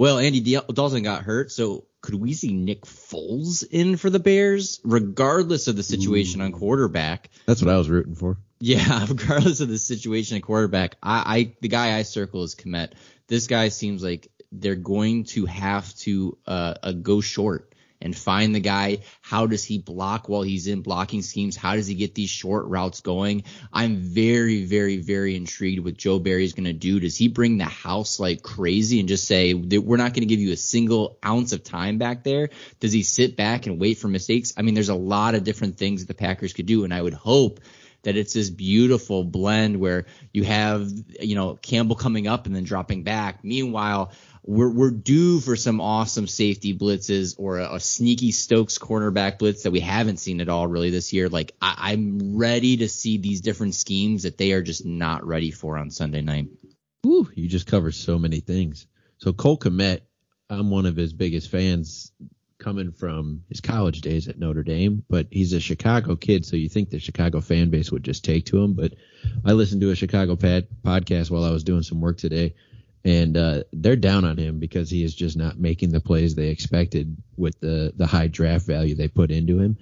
well, 0.00 0.18
Andy 0.18 0.40
Dalton 0.40 1.02
got 1.02 1.24
hurt, 1.24 1.52
so 1.52 1.84
could 2.00 2.14
we 2.14 2.32
see 2.32 2.54
Nick 2.54 2.86
Foles 2.86 3.66
in 3.70 3.98
for 3.98 4.08
the 4.08 4.18
Bears, 4.18 4.80
regardless 4.82 5.68
of 5.68 5.76
the 5.76 5.82
situation 5.82 6.40
Ooh. 6.40 6.44
on 6.44 6.52
quarterback? 6.52 7.28
That's 7.44 7.60
what 7.60 7.70
I 7.70 7.76
was 7.76 7.90
rooting 7.90 8.14
for. 8.14 8.38
Yeah, 8.60 9.04
regardless 9.10 9.60
of 9.60 9.68
the 9.68 9.76
situation 9.76 10.38
at 10.38 10.42
quarterback, 10.42 10.96
I, 11.02 11.36
I 11.36 11.54
the 11.60 11.68
guy 11.68 11.98
I 11.98 12.04
circle 12.04 12.44
is 12.44 12.54
Kmet. 12.54 12.92
This 13.26 13.46
guy 13.46 13.68
seems 13.68 14.02
like 14.02 14.30
they're 14.50 14.74
going 14.74 15.24
to 15.24 15.44
have 15.44 15.94
to 15.96 16.38
uh, 16.46 16.74
uh, 16.82 16.92
go 16.92 17.20
short 17.20 17.69
and 18.00 18.16
find 18.16 18.54
the 18.54 18.60
guy. 18.60 18.98
How 19.20 19.46
does 19.46 19.64
he 19.64 19.78
block 19.78 20.28
while 20.28 20.42
he's 20.42 20.66
in 20.66 20.82
blocking 20.82 21.22
schemes? 21.22 21.56
How 21.56 21.74
does 21.74 21.86
he 21.86 21.94
get 21.94 22.14
these 22.14 22.30
short 22.30 22.66
routes 22.66 23.00
going? 23.00 23.44
I'm 23.72 23.96
very, 23.96 24.64
very, 24.64 24.98
very 24.98 25.36
intrigued 25.36 25.84
with 25.84 25.96
Joe 25.96 26.18
Barry's 26.18 26.54
going 26.54 26.64
to 26.64 26.72
do. 26.72 27.00
Does 27.00 27.16
he 27.16 27.28
bring 27.28 27.58
the 27.58 27.64
house 27.64 28.18
like 28.18 28.42
crazy 28.42 29.00
and 29.00 29.08
just 29.08 29.26
say 29.26 29.54
we're 29.54 29.96
not 29.96 30.14
going 30.14 30.22
to 30.22 30.34
give 30.34 30.40
you 30.40 30.52
a 30.52 30.56
single 30.56 31.18
ounce 31.24 31.52
of 31.52 31.62
time 31.62 31.98
back 31.98 32.24
there? 32.24 32.50
Does 32.80 32.92
he 32.92 33.02
sit 33.02 33.36
back 33.36 33.66
and 33.66 33.80
wait 33.80 33.98
for 33.98 34.08
mistakes? 34.08 34.54
I 34.56 34.62
mean, 34.62 34.74
there's 34.74 34.88
a 34.88 34.94
lot 34.94 35.34
of 35.34 35.44
different 35.44 35.76
things 35.76 36.06
the 36.06 36.14
Packers 36.14 36.52
could 36.52 36.66
do, 36.66 36.84
and 36.84 36.94
I 36.94 37.02
would 37.02 37.14
hope 37.14 37.60
that 38.02 38.16
it's 38.16 38.32
this 38.32 38.48
beautiful 38.48 39.24
blend 39.24 39.78
where 39.78 40.06
you 40.32 40.42
have, 40.44 40.90
you 41.20 41.34
know, 41.34 41.54
Campbell 41.56 41.96
coming 41.96 42.26
up 42.26 42.46
and 42.46 42.56
then 42.56 42.64
dropping 42.64 43.02
back. 43.02 43.44
Meanwhile, 43.44 44.12
we're, 44.50 44.70
we're 44.70 44.90
due 44.90 45.38
for 45.38 45.54
some 45.54 45.80
awesome 45.80 46.26
safety 46.26 46.76
blitzes 46.76 47.36
or 47.38 47.58
a, 47.60 47.74
a 47.74 47.80
sneaky 47.80 48.32
Stokes 48.32 48.78
cornerback 48.78 49.38
blitz 49.38 49.62
that 49.62 49.70
we 49.70 49.78
haven't 49.78 50.16
seen 50.16 50.40
at 50.40 50.48
all 50.48 50.66
really 50.66 50.90
this 50.90 51.12
year. 51.12 51.28
Like 51.28 51.52
I, 51.62 51.92
I'm 51.92 52.36
ready 52.36 52.78
to 52.78 52.88
see 52.88 53.18
these 53.18 53.42
different 53.42 53.76
schemes 53.76 54.24
that 54.24 54.38
they 54.38 54.50
are 54.52 54.62
just 54.62 54.84
not 54.84 55.24
ready 55.24 55.52
for 55.52 55.78
on 55.78 55.90
Sunday 55.90 56.20
night. 56.20 56.48
Ooh, 57.06 57.30
you 57.32 57.48
just 57.48 57.68
cover 57.68 57.92
so 57.92 58.18
many 58.18 58.40
things. 58.40 58.88
So 59.18 59.32
Cole 59.32 59.56
Kmet, 59.56 60.00
I'm 60.48 60.68
one 60.68 60.86
of 60.86 60.96
his 60.96 61.12
biggest 61.12 61.48
fans 61.48 62.10
coming 62.58 62.90
from 62.90 63.44
his 63.48 63.60
college 63.60 64.00
days 64.00 64.26
at 64.26 64.38
Notre 64.38 64.64
Dame, 64.64 65.04
but 65.08 65.28
he's 65.30 65.52
a 65.52 65.60
Chicago 65.60 66.16
kid, 66.16 66.44
so 66.44 66.56
you 66.56 66.68
think 66.68 66.90
the 66.90 66.98
Chicago 66.98 67.40
fan 67.40 67.70
base 67.70 67.92
would 67.92 68.02
just 68.02 68.24
take 68.24 68.46
to 68.46 68.62
him. 68.62 68.74
But 68.74 68.94
I 69.44 69.52
listened 69.52 69.80
to 69.82 69.90
a 69.90 69.96
Chicago 69.96 70.34
pad, 70.34 70.66
podcast 70.82 71.30
while 71.30 71.44
I 71.44 71.50
was 71.52 71.62
doing 71.62 71.82
some 71.82 72.00
work 72.00 72.18
today, 72.18 72.54
and 73.04 73.36
uh, 73.36 73.62
they're 73.72 73.96
down 73.96 74.24
on 74.24 74.36
him 74.36 74.58
because 74.58 74.90
he 74.90 75.02
is 75.02 75.14
just 75.14 75.36
not 75.36 75.58
making 75.58 75.90
the 75.90 76.00
plays 76.00 76.34
they 76.34 76.48
expected 76.48 77.16
with 77.36 77.58
the 77.60 77.92
the 77.96 78.06
high 78.06 78.28
draft 78.28 78.66
value 78.66 78.94
they 78.94 79.08
put 79.08 79.30
into 79.30 79.58
him. 79.58 79.76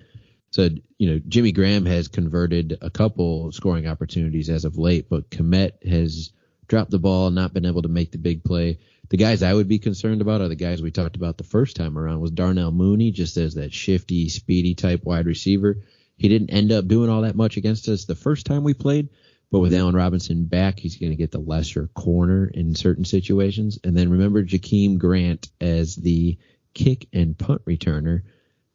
So 0.50 0.68
you 0.98 1.10
know, 1.10 1.20
Jimmy 1.28 1.52
Graham 1.52 1.86
has 1.86 2.08
converted 2.08 2.78
a 2.80 2.90
couple 2.90 3.52
scoring 3.52 3.86
opportunities 3.86 4.48
as 4.48 4.64
of 4.64 4.78
late, 4.78 5.08
but 5.08 5.30
Kmet 5.30 5.86
has 5.86 6.32
dropped 6.66 6.90
the 6.90 6.98
ball, 6.98 7.30
not 7.30 7.54
been 7.54 7.66
able 7.66 7.82
to 7.82 7.88
make 7.88 8.12
the 8.12 8.18
big 8.18 8.44
play 8.44 8.78
the 9.10 9.16
guys 9.16 9.42
I 9.42 9.54
would 9.54 9.68
be 9.68 9.78
concerned 9.78 10.20
about 10.20 10.40
are 10.40 10.48
the 10.48 10.54
guys 10.54 10.82
we 10.82 10.90
talked 10.90 11.16
about 11.16 11.38
the 11.38 11.44
first 11.44 11.76
time 11.76 11.98
around 11.98 12.20
was 12.20 12.30
Darnell 12.30 12.72
Mooney, 12.72 13.10
just 13.10 13.36
as 13.36 13.54
that 13.54 13.72
shifty, 13.72 14.28
speedy 14.28 14.74
type 14.74 15.04
wide 15.04 15.26
receiver. 15.26 15.78
He 16.18 16.28
didn't 16.28 16.50
end 16.50 16.72
up 16.72 16.86
doing 16.86 17.08
all 17.08 17.22
that 17.22 17.36
much 17.36 17.56
against 17.56 17.88
us 17.88 18.04
the 18.04 18.14
first 18.14 18.44
time 18.44 18.64
we 18.64 18.74
played, 18.74 19.08
but 19.50 19.60
with 19.60 19.74
Allen 19.74 19.94
Robinson 19.94 20.44
back, 20.44 20.78
he's 20.78 20.96
going 20.96 21.10
to 21.10 21.16
get 21.16 21.30
the 21.30 21.38
lesser 21.38 21.88
corner 21.88 22.46
in 22.46 22.74
certain 22.74 23.04
situations. 23.04 23.78
And 23.82 23.96
then 23.96 24.10
remember 24.10 24.42
Jakeem 24.42 24.98
Grant 24.98 25.48
as 25.60 25.96
the 25.96 26.36
kick 26.74 27.08
and 27.12 27.36
punt 27.36 27.64
returner. 27.64 28.22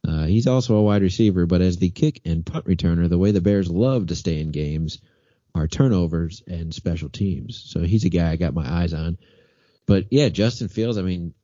Uh, 0.06 0.24
he's 0.24 0.46
also 0.46 0.76
a 0.76 0.82
wide 0.82 1.02
receiver, 1.02 1.46
but 1.46 1.62
as 1.62 1.78
the 1.78 1.90
kick 1.90 2.20
and 2.24 2.44
punt 2.44 2.66
returner, 2.66 3.08
the 3.08 3.18
way 3.18 3.30
the 3.30 3.40
Bears 3.40 3.70
love 3.70 4.08
to 4.08 4.16
stay 4.16 4.40
in 4.40 4.50
games 4.50 5.00
are 5.54 5.68
turnovers 5.68 6.42
and 6.46 6.74
special 6.74 7.08
teams. 7.08 7.62
So 7.66 7.80
he's 7.80 8.04
a 8.04 8.10
guy 8.10 8.32
I 8.32 8.36
got 8.36 8.54
my 8.54 8.68
eyes 8.68 8.92
on. 8.92 9.18
But 9.86 10.06
yeah, 10.10 10.28
Justin 10.28 10.68
Fields, 10.68 10.98
I 10.98 11.02
mean, 11.02 11.34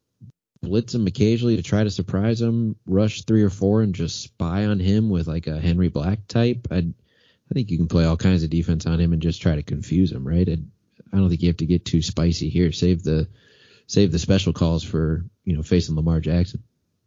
blitz 0.60 0.94
him 0.94 1.06
occasionally 1.06 1.56
to 1.56 1.62
try 1.62 1.84
to 1.84 1.90
surprise 1.90 2.40
him, 2.40 2.76
rush 2.86 3.22
three 3.22 3.42
or 3.42 3.50
four 3.50 3.82
and 3.82 3.94
just 3.94 4.20
spy 4.20 4.66
on 4.66 4.80
him 4.80 5.08
with 5.08 5.28
like 5.28 5.46
a 5.46 5.60
Henry 5.60 5.88
Black 5.88 6.26
type. 6.26 6.68
I 6.70 6.88
I 7.50 7.54
think 7.54 7.70
you 7.70 7.78
can 7.78 7.88
play 7.88 8.04
all 8.04 8.16
kinds 8.16 8.42
of 8.42 8.50
defense 8.50 8.86
on 8.86 9.00
him 9.00 9.12
and 9.12 9.22
just 9.22 9.42
try 9.42 9.56
to 9.56 9.62
confuse 9.62 10.12
him, 10.12 10.26
right? 10.26 10.48
I, 10.48 10.58
I 11.12 11.16
don't 11.16 11.28
think 11.28 11.42
you 11.42 11.48
have 11.48 11.56
to 11.58 11.66
get 11.66 11.84
too 11.84 12.02
spicy 12.02 12.48
here. 12.48 12.72
Save 12.72 13.02
the 13.02 13.28
save 13.86 14.12
the 14.12 14.18
special 14.18 14.52
calls 14.52 14.84
for 14.84 15.24
you 15.44 15.56
know 15.56 15.62
facing 15.62 15.96
Lamar 15.96 16.20
Jackson. 16.20 16.62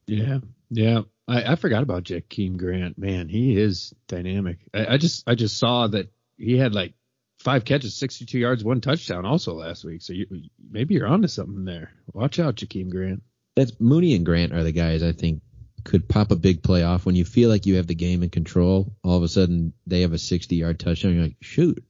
Yeah, 0.05 0.39
yeah. 0.69 1.01
I, 1.27 1.53
I 1.53 1.55
forgot 1.55 1.83
about 1.83 2.03
Jakeem 2.03 2.57
Grant. 2.57 2.97
Man, 2.97 3.29
he 3.29 3.57
is 3.57 3.93
dynamic. 4.07 4.57
I, 4.73 4.93
I 4.93 4.97
just 4.97 5.23
I 5.27 5.35
just 5.35 5.57
saw 5.57 5.87
that 5.87 6.11
he 6.37 6.57
had 6.57 6.75
like 6.75 6.93
five 7.39 7.65
catches, 7.65 7.95
62 7.95 8.37
yards, 8.37 8.63
one 8.63 8.81
touchdown 8.81 9.25
also 9.25 9.53
last 9.53 9.83
week. 9.85 10.01
So 10.01 10.13
you, 10.13 10.27
maybe 10.71 10.95
you're 10.95 11.07
onto 11.07 11.27
something 11.27 11.65
there. 11.65 11.91
Watch 12.13 12.39
out, 12.39 12.55
Jakeem 12.55 12.89
Grant. 12.89 13.23
That's 13.55 13.79
Mooney 13.79 14.15
and 14.15 14.25
Grant 14.25 14.53
are 14.53 14.63
the 14.63 14.71
guys 14.71 15.03
I 15.03 15.11
think 15.11 15.41
could 15.83 16.07
pop 16.07 16.31
a 16.31 16.35
big 16.35 16.63
play 16.63 16.83
off 16.83 17.05
when 17.05 17.15
you 17.15 17.25
feel 17.25 17.49
like 17.49 17.65
you 17.65 17.75
have 17.75 17.87
the 17.87 17.95
game 17.95 18.23
in 18.23 18.29
control. 18.29 18.95
All 19.03 19.17
of 19.17 19.23
a 19.23 19.27
sudden 19.27 19.73
they 19.85 20.01
have 20.01 20.13
a 20.13 20.17
60 20.17 20.55
yard 20.55 20.79
touchdown. 20.79 21.13
You're 21.13 21.23
like, 21.23 21.37
shoot, 21.41 21.83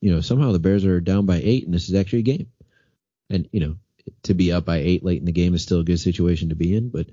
you 0.00 0.12
know, 0.14 0.20
somehow 0.20 0.52
the 0.52 0.58
Bears 0.58 0.84
are 0.84 1.00
down 1.00 1.26
by 1.26 1.40
eight 1.42 1.64
and 1.64 1.74
this 1.74 1.88
is 1.88 1.94
actually 1.94 2.20
a 2.20 2.22
game. 2.22 2.46
And, 3.30 3.48
you 3.52 3.60
know, 3.60 3.76
to 4.24 4.34
be 4.34 4.52
up 4.52 4.64
by 4.64 4.78
eight 4.78 5.04
late 5.04 5.20
in 5.20 5.24
the 5.24 5.32
game 5.32 5.54
is 5.54 5.62
still 5.62 5.80
a 5.80 5.84
good 5.84 6.00
situation 6.00 6.50
to 6.50 6.54
be 6.54 6.76
in. 6.76 6.90
But 6.90 7.06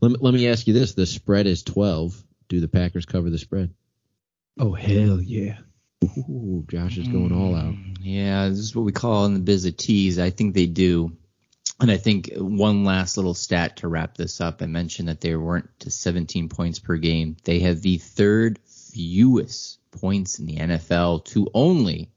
let 0.00 0.10
me, 0.10 0.18
let 0.20 0.34
me 0.34 0.48
ask 0.48 0.66
you 0.66 0.74
this. 0.74 0.94
The 0.94 1.06
spread 1.06 1.46
is 1.46 1.62
12. 1.62 2.22
Do 2.48 2.60
the 2.60 2.68
Packers 2.68 3.06
cover 3.06 3.30
the 3.30 3.38
spread? 3.38 3.72
Oh, 4.58 4.72
hell 4.72 5.20
yeah. 5.20 5.58
Ooh, 6.04 6.64
Josh 6.68 6.98
is 6.98 7.08
going 7.08 7.32
all 7.32 7.54
out. 7.54 7.72
Mm, 7.72 7.96
yeah, 8.00 8.48
this 8.48 8.58
is 8.58 8.76
what 8.76 8.84
we 8.84 8.92
call 8.92 9.24
in 9.26 9.34
the 9.34 9.40
biz 9.40 9.64
a 9.64 9.72
tease. 9.72 10.18
I 10.18 10.30
think 10.30 10.54
they 10.54 10.66
do. 10.66 11.16
And 11.80 11.90
I 11.90 11.98
think 11.98 12.30
one 12.36 12.84
last 12.84 13.16
little 13.16 13.34
stat 13.34 13.78
to 13.78 13.88
wrap 13.88 14.16
this 14.16 14.40
up. 14.40 14.62
I 14.62 14.66
mentioned 14.66 15.08
that 15.08 15.20
they 15.20 15.36
weren't 15.36 15.68
to 15.80 15.90
17 15.90 16.48
points 16.48 16.78
per 16.78 16.96
game. 16.96 17.36
They 17.44 17.60
have 17.60 17.82
the 17.82 17.98
third 17.98 18.58
fewest 18.64 19.78
points 19.90 20.38
in 20.38 20.46
the 20.46 20.56
NFL 20.56 21.24
to 21.26 21.50
only 21.52 22.10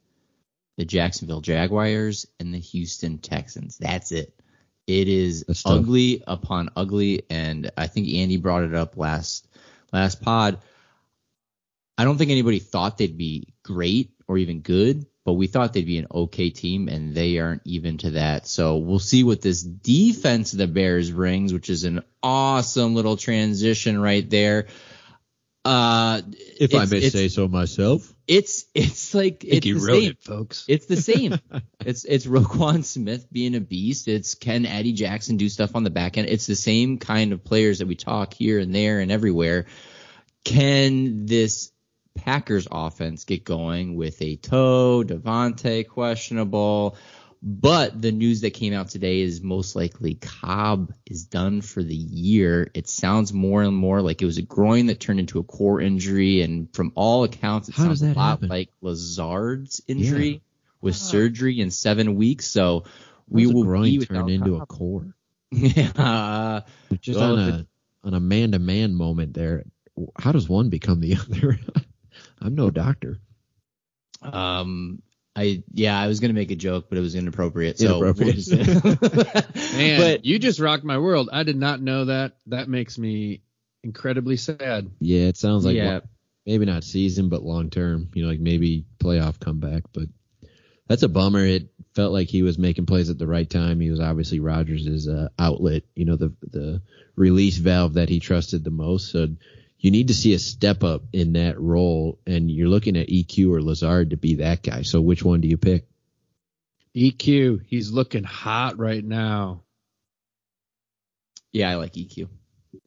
the 0.78 0.86
Jacksonville 0.86 1.42
Jaguars 1.42 2.26
and 2.40 2.54
the 2.54 2.60
Houston 2.60 3.18
Texans. 3.18 3.78
That's 3.78 4.14
it. 4.14 4.34
It 4.88 5.08
is 5.08 5.46
ugly 5.66 6.24
upon 6.26 6.70
ugly, 6.76 7.24
and 7.30 7.70
I 7.78 7.86
think 7.86 8.08
Andy 8.08 8.38
brought 8.38 8.64
it 8.64 8.74
up 8.74 8.98
last 8.98 9.48
last 9.94 10.20
pod. 10.22 10.58
I 11.98 12.06
don't 12.06 12.18
think 12.18 12.32
anybody 12.32 12.60
thought 12.60 12.98
they'd 12.98 13.18
be 13.18 13.54
great 13.62 14.14
or 14.28 14.38
even 14.40 14.62
good, 14.62 15.06
but 15.26 15.34
we 15.34 15.48
thought 15.48 15.74
they'd 15.74 15.86
be 15.86 15.98
an 15.98 16.08
okay 16.12 16.50
team, 16.50 16.88
and 16.88 17.14
they 17.14 17.40
aren't 17.40 17.62
even 17.66 17.98
to 18.00 18.12
that. 18.12 18.48
So 18.48 18.78
we'll 18.78 19.00
see 19.00 19.24
what 19.24 19.42
this 19.42 19.62
defense 19.62 20.54
of 20.54 20.60
the 20.60 20.68
Bears 20.68 21.12
brings, 21.12 21.54
which 21.54 21.70
is 21.70 21.84
an 21.84 22.04
awesome 22.24 22.96
little 22.96 23.18
transition 23.18 24.00
right 24.00 24.28
there. 24.30 24.68
Uh, 25.66 26.22
if 26.60 26.74
I 26.74 26.86
may 26.86 27.10
say 27.10 27.28
so 27.28 27.48
myself, 27.48 28.14
it's 28.28 28.66
it's 28.74 29.14
like 29.14 29.44
it's 29.44 29.66
you 29.66 29.80
the 29.80 29.86
wrote 29.86 30.02
same. 30.02 30.12
it, 30.12 30.24
folks. 30.24 30.66
It's 30.70 30.86
the 30.86 30.96
same. 30.96 31.38
it's 31.86 32.06
it's 32.06 32.26
Roquan 32.26 32.86
Smith 32.86 33.28
being 33.32 33.56
a 33.56 33.60
beast. 33.60 34.08
It's 34.08 34.36
can 34.36 34.66
Eddie 34.66 34.94
Jackson 34.94 35.36
do 35.36 35.50
stuff 35.50 35.76
on 35.76 35.84
the 35.84 35.90
back 35.90 36.18
end. 36.18 36.30
It's 36.30 36.48
the 36.48 36.56
same 36.56 36.98
kind 36.98 37.34
of 37.34 37.44
players 37.44 37.80
that 37.80 37.88
we 37.88 37.96
talk 37.96 38.34
here 38.34 38.58
and 38.60 38.74
there 38.74 39.00
and 39.00 39.12
everywhere. 39.12 39.66
Can 40.46 41.26
this 41.26 41.72
Packers 42.24 42.68
offense 42.72 43.24
get 43.26 43.44
going 43.44 43.96
with 43.96 44.22
a 44.22 44.36
toe, 44.36 45.04
Davante 45.06 45.88
questionable? 45.88 46.98
But 47.42 48.02
the 48.02 48.12
news 48.12 48.42
that 48.42 48.52
came 48.52 48.74
out 48.74 48.90
today 48.90 49.22
is 49.22 49.42
most 49.42 49.74
likely 49.76 50.16
Cobb 50.16 50.94
is 51.06 51.24
done 51.26 51.62
for 51.62 51.82
the 51.82 51.96
year. 51.96 52.70
It 52.74 52.90
sounds 52.90 53.32
more 53.32 53.64
and 53.64 53.76
more 53.76 54.02
like 54.02 54.22
it 54.22 54.26
was 54.26 54.38
a 54.38 54.42
groin 54.42 54.88
that 54.88 55.00
turned 55.00 55.22
into 55.22 55.40
a 55.40 55.44
core 55.44 55.80
injury, 55.80 56.42
and 56.42 56.68
from 56.76 56.92
all 56.96 57.24
accounts, 57.24 57.70
it 57.70 57.76
How 57.76 57.84
sounds 57.86 58.02
does 58.02 58.10
a 58.10 58.14
lot 58.14 58.30
happen? 58.32 58.50
like 58.50 58.70
Lazard's 58.82 59.82
injury 59.88 60.28
Yeah. 60.30 60.38
with 60.82 60.98
surgery 60.98 61.62
in 61.62 61.72
seven 61.72 62.16
weeks. 62.16 62.46
So 62.48 62.84
we 63.30 63.44
How's 63.44 63.52
a 63.52 63.54
will 63.56 63.64
groin 63.64 63.84
be 63.86 63.98
turn 64.06 64.18
without 64.26 64.30
into 64.32 64.56
a 64.58 64.66
core. 64.66 65.16
yeah. 65.52 66.62
Just 67.00 67.20
Well, 67.20 67.38
on 67.38 67.50
if 67.50 67.56
a 67.56 67.68
on 68.04 68.14
a 68.14 68.20
man 68.20 68.52
to 68.52 68.60
man 68.60 68.94
moment 68.96 69.34
there. 69.34 69.64
How 70.18 70.32
does 70.34 70.48
one 70.50 70.70
become 70.70 71.00
the 71.00 71.16
other? 71.22 71.58
I'm 72.42 72.56
no 72.56 72.70
doctor. 72.70 73.20
Um, 74.22 75.02
I 75.36 75.64
yeah, 75.74 76.00
I 76.00 76.08
was 76.08 76.20
gonna 76.20 76.34
make 76.34 76.52
a 76.52 76.56
joke, 76.56 76.88
but 76.90 76.98
it 76.98 77.02
was 77.02 77.16
inappropriate. 77.16 77.78
So 77.80 77.98
Inappropriate. 77.98 78.36
we'll 78.48 78.64
just- 78.64 79.56
Man, 79.78 80.00
but 80.00 80.26
you 80.26 80.40
just 80.40 80.60
rocked 80.60 80.84
my 80.84 80.98
world. 80.98 81.30
I 81.32 81.44
did 81.44 81.56
not 81.56 81.82
know 81.82 82.06
that. 82.06 82.38
That 82.48 82.68
makes 82.68 82.98
me 82.98 83.42
incredibly 83.84 84.36
sad. 84.38 84.90
Yeah, 85.00 85.22
it 85.28 85.38
sounds 85.38 85.66
like 85.66 85.76
Yeah. 85.76 85.94
one- 85.94 86.02
maybe 86.46 86.66
not 86.66 86.84
season, 86.84 87.30
but 87.30 87.44
long 87.44 87.70
term. 87.70 88.10
You 88.14 88.24
know, 88.24 88.30
like 88.30 88.40
maybe 88.40 88.86
playoff 89.00 89.40
comeback. 89.40 89.84
But 89.94 90.10
that's 90.88 91.04
a 91.04 91.10
bummer. 91.10 91.46
It 91.46 91.70
felt 91.94 92.12
like 92.12 92.28
he 92.28 92.42
was 92.44 92.58
making 92.58 92.88
plays 92.88 93.10
at 93.10 93.18
the 93.20 93.28
right 93.28 93.50
time. 93.50 93.80
He 93.80 93.92
was 93.92 94.00
obviously 94.00 94.40
Rodgers' 94.40 95.08
uh, 95.08 95.30
outlet. 95.38 95.84
You 95.96 96.06
know, 96.06 96.16
the 96.18 96.34
the 96.52 96.82
release 97.16 97.58
valve 97.58 97.94
that 97.94 98.10
he 98.10 98.20
trusted 98.20 98.64
the 98.64 98.72
most. 98.72 99.12
So 99.12 99.30
you 99.80 99.92
need 99.92 100.10
to 100.10 100.14
see 100.14 100.34
a 100.34 100.40
step 100.40 100.84
up 100.84 101.04
in 101.14 101.34
that 101.34 101.60
role, 101.60 102.20
and 102.28 102.52
you're 102.52 102.68
looking 102.68 102.98
at 102.98 103.08
EQ 103.08 103.52
or 103.52 103.62
Lazard 103.62 104.10
to 104.10 104.18
be 104.18 104.36
that 104.36 104.62
guy. 104.62 104.82
So 104.82 105.00
which 105.00 105.24
one 105.24 105.42
do 105.42 105.48
you 105.48 105.58
pick? 105.58 105.88
EQ, 106.96 107.62
he's 107.66 107.92
looking 107.92 108.24
hot 108.24 108.78
right 108.78 109.04
now. 109.04 109.64
yeah, 111.54 111.70
I 111.70 111.76
like 111.76 111.94
EQ. 111.94 112.28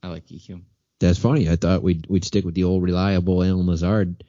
I 0.02 0.08
like 0.08 0.26
EQ. 0.26 0.62
That's 1.00 1.18
funny. 1.18 1.48
I 1.48 1.56
thought 1.56 1.82
we'd 1.82 2.06
we'd 2.08 2.24
stick 2.24 2.44
with 2.44 2.54
the 2.54 2.64
old 2.64 2.82
reliable 2.82 3.42
Allen 3.42 3.66
Lazard. 3.66 4.22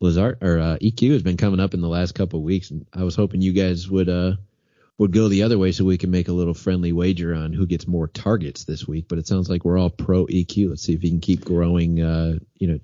Lazard 0.00 0.38
or 0.42 0.58
uh, 0.58 0.78
EQ 0.80 1.12
has 1.12 1.22
been 1.22 1.36
coming 1.36 1.60
up 1.60 1.74
in 1.74 1.82
the 1.82 1.88
last 1.88 2.14
couple 2.14 2.38
of 2.38 2.44
weeks, 2.44 2.70
and 2.70 2.86
I 2.92 3.04
was 3.04 3.14
hoping 3.14 3.42
you 3.42 3.52
guys 3.52 3.88
would 3.88 4.08
uh 4.08 4.36
would 5.00 5.12
go 5.12 5.28
the 5.28 5.44
other 5.44 5.56
way 5.56 5.72
so 5.72 5.82
we 5.82 5.96
can 5.96 6.10
make 6.10 6.28
a 6.28 6.32
little 6.32 6.52
friendly 6.52 6.92
wager 6.92 7.34
on 7.34 7.54
who 7.54 7.66
gets 7.66 7.88
more 7.88 8.06
targets 8.06 8.64
this 8.64 8.86
week. 8.86 9.06
But 9.08 9.16
it 9.16 9.26
sounds 9.26 9.48
like 9.48 9.64
we're 9.64 9.78
all 9.78 9.88
pro 9.88 10.26
EQ. 10.26 10.68
Let's 10.68 10.82
see 10.82 10.92
if 10.92 11.00
he 11.00 11.08
can 11.08 11.20
keep 11.20 11.42
growing. 11.42 12.02
Uh, 12.02 12.34
you 12.58 12.68
know, 12.68 12.78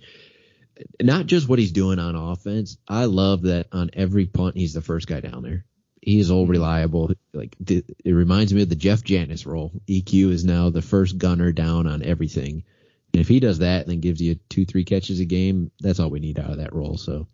not 1.02 1.26
just 1.26 1.46
what 1.46 1.58
he's 1.58 1.72
doing 1.72 1.98
on 1.98 2.16
offense. 2.16 2.78
I 2.88 3.04
love 3.04 3.42
that 3.42 3.66
on 3.70 3.90
every 3.92 4.24
punt 4.24 4.56
he's 4.56 4.72
the 4.72 4.80
first 4.80 5.06
guy 5.06 5.20
down 5.20 5.42
there. 5.42 5.66
He 6.00 6.18
is 6.18 6.30
all 6.30 6.46
reliable. 6.46 7.10
Like 7.34 7.54
th- 7.62 7.84
it 8.02 8.12
reminds 8.12 8.54
me 8.54 8.62
of 8.62 8.70
the 8.70 8.76
Jeff 8.76 9.04
Janis 9.04 9.44
role. 9.44 9.72
EQ 9.86 10.30
is 10.30 10.42
now 10.42 10.70
the 10.70 10.80
first 10.80 11.18
gunner 11.18 11.52
down 11.52 11.86
on 11.86 12.02
everything. 12.02 12.64
And 13.12 13.20
if 13.20 13.28
he 13.28 13.40
does 13.40 13.58
that 13.58 13.82
and 13.82 13.90
then 13.90 14.00
gives 14.00 14.22
you 14.22 14.36
two, 14.48 14.64
three 14.64 14.84
catches 14.84 15.20
a 15.20 15.26
game, 15.26 15.70
that's 15.80 16.00
all 16.00 16.08
we 16.08 16.20
need 16.20 16.38
out 16.38 16.52
of 16.52 16.56
that 16.58 16.74
role. 16.74 16.96
So, 16.96 17.28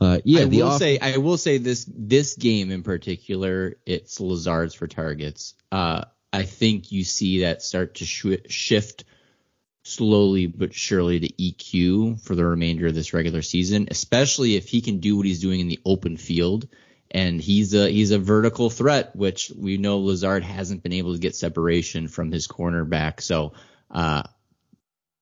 uh, 0.00 0.18
yeah, 0.24 0.42
I 0.42 0.44
will 0.44 0.68
off- 0.68 0.78
say, 0.78 0.98
I 0.98 1.16
will 1.16 1.36
say 1.38 1.58
this 1.58 1.84
this 1.88 2.34
game 2.34 2.70
in 2.70 2.82
particular, 2.82 3.76
it's 3.84 4.20
Lazard's 4.20 4.74
for 4.74 4.86
targets. 4.86 5.54
Uh, 5.72 6.04
I 6.32 6.42
think 6.44 6.92
you 6.92 7.04
see 7.04 7.40
that 7.40 7.62
start 7.62 7.96
to 7.96 8.04
sh- 8.04 8.48
shift 8.48 9.04
slowly 9.82 10.46
but 10.46 10.74
surely 10.74 11.18
to 11.20 11.28
EQ 11.28 12.20
for 12.22 12.34
the 12.34 12.44
remainder 12.44 12.86
of 12.86 12.94
this 12.94 13.14
regular 13.14 13.42
season, 13.42 13.88
especially 13.90 14.56
if 14.56 14.68
he 14.68 14.82
can 14.82 14.98
do 14.98 15.16
what 15.16 15.26
he's 15.26 15.40
doing 15.40 15.60
in 15.60 15.68
the 15.68 15.80
open 15.84 16.16
field. 16.16 16.68
And 17.10 17.40
he's 17.40 17.72
a 17.72 17.88
he's 17.90 18.10
a 18.10 18.18
vertical 18.18 18.68
threat, 18.68 19.16
which 19.16 19.50
we 19.56 19.78
know 19.78 19.98
Lazard 20.00 20.44
hasn't 20.44 20.82
been 20.82 20.92
able 20.92 21.14
to 21.14 21.18
get 21.18 21.34
separation 21.34 22.06
from 22.06 22.30
his 22.30 22.46
cornerback. 22.46 23.22
So 23.22 23.54
uh, 23.90 24.24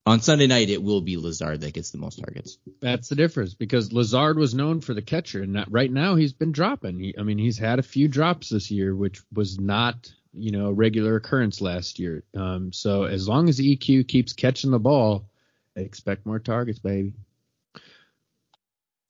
on 0.07 0.21
Sunday 0.21 0.47
night, 0.47 0.69
it 0.69 0.81
will 0.81 1.01
be 1.01 1.17
Lazard 1.17 1.61
that 1.61 1.73
gets 1.73 1.91
the 1.91 1.97
most 1.97 2.19
targets. 2.19 2.57
That's 2.81 3.09
the 3.09 3.15
difference 3.15 3.53
because 3.53 3.91
Lazard 3.93 4.37
was 4.37 4.53
known 4.55 4.81
for 4.81 4.93
the 4.93 5.01
catcher, 5.01 5.41
and 5.43 5.55
that, 5.55 5.71
right 5.71 5.91
now 5.91 6.15
he's 6.15 6.33
been 6.33 6.51
dropping. 6.51 6.99
He, 6.99 7.15
I 7.17 7.23
mean, 7.23 7.37
he's 7.37 7.57
had 7.57 7.79
a 7.79 7.83
few 7.83 8.07
drops 8.07 8.49
this 8.49 8.71
year, 8.71 8.95
which 8.95 9.21
was 9.33 9.59
not 9.59 10.11
you 10.33 10.51
know 10.51 10.67
a 10.67 10.73
regular 10.73 11.15
occurrence 11.15 11.61
last 11.61 11.99
year. 11.99 12.23
Um, 12.35 12.71
so 12.71 13.03
as 13.03 13.27
long 13.27 13.49
as 13.49 13.59
EQ 13.59 14.07
keeps 14.07 14.33
catching 14.33 14.71
the 14.71 14.79
ball, 14.79 15.29
expect 15.75 16.25
more 16.25 16.39
targets, 16.39 16.79
baby. 16.79 17.13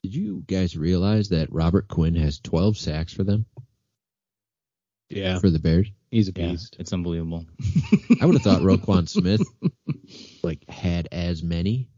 did 0.04 0.16
you 0.16 0.44
guys 0.48 0.78
realize 0.78 1.30
that 1.30 1.52
Robert 1.52 1.88
Quinn 1.88 2.16
has 2.16 2.40
12 2.40 2.78
sacks 2.78 3.14
for 3.14 3.24
them 3.24 3.46
Yeah, 5.10 5.40
for 5.40 5.50
the 5.50 5.60
Bears? 5.60 5.88
He's 6.12 6.30
a 6.30 6.34
Yeah, 6.36 6.52
beast. 6.52 6.76
it's 6.80 6.94
unbelievable. 6.94 7.46
I 8.22 8.26
would 8.26 8.36
have 8.36 8.44
thought 8.44 8.62
Roquan 8.62 9.08
Smith 9.10 9.42
like 10.44 10.68
had 10.70 11.08
as 11.12 11.44
many. 11.44 11.90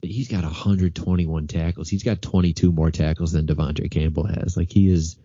But 0.00 0.10
He's 0.10 0.28
got 0.28 0.44
121 0.44 1.48
tackles. 1.48 1.88
He's 1.88 2.04
got 2.04 2.22
22 2.22 2.70
more 2.70 2.90
tackles 2.92 3.32
than 3.32 3.46
De'Vondre 3.46 3.90
Campbell 3.90 4.26
has. 4.26 4.56
Like 4.56 4.70
he 4.70 4.88
is 4.88 5.16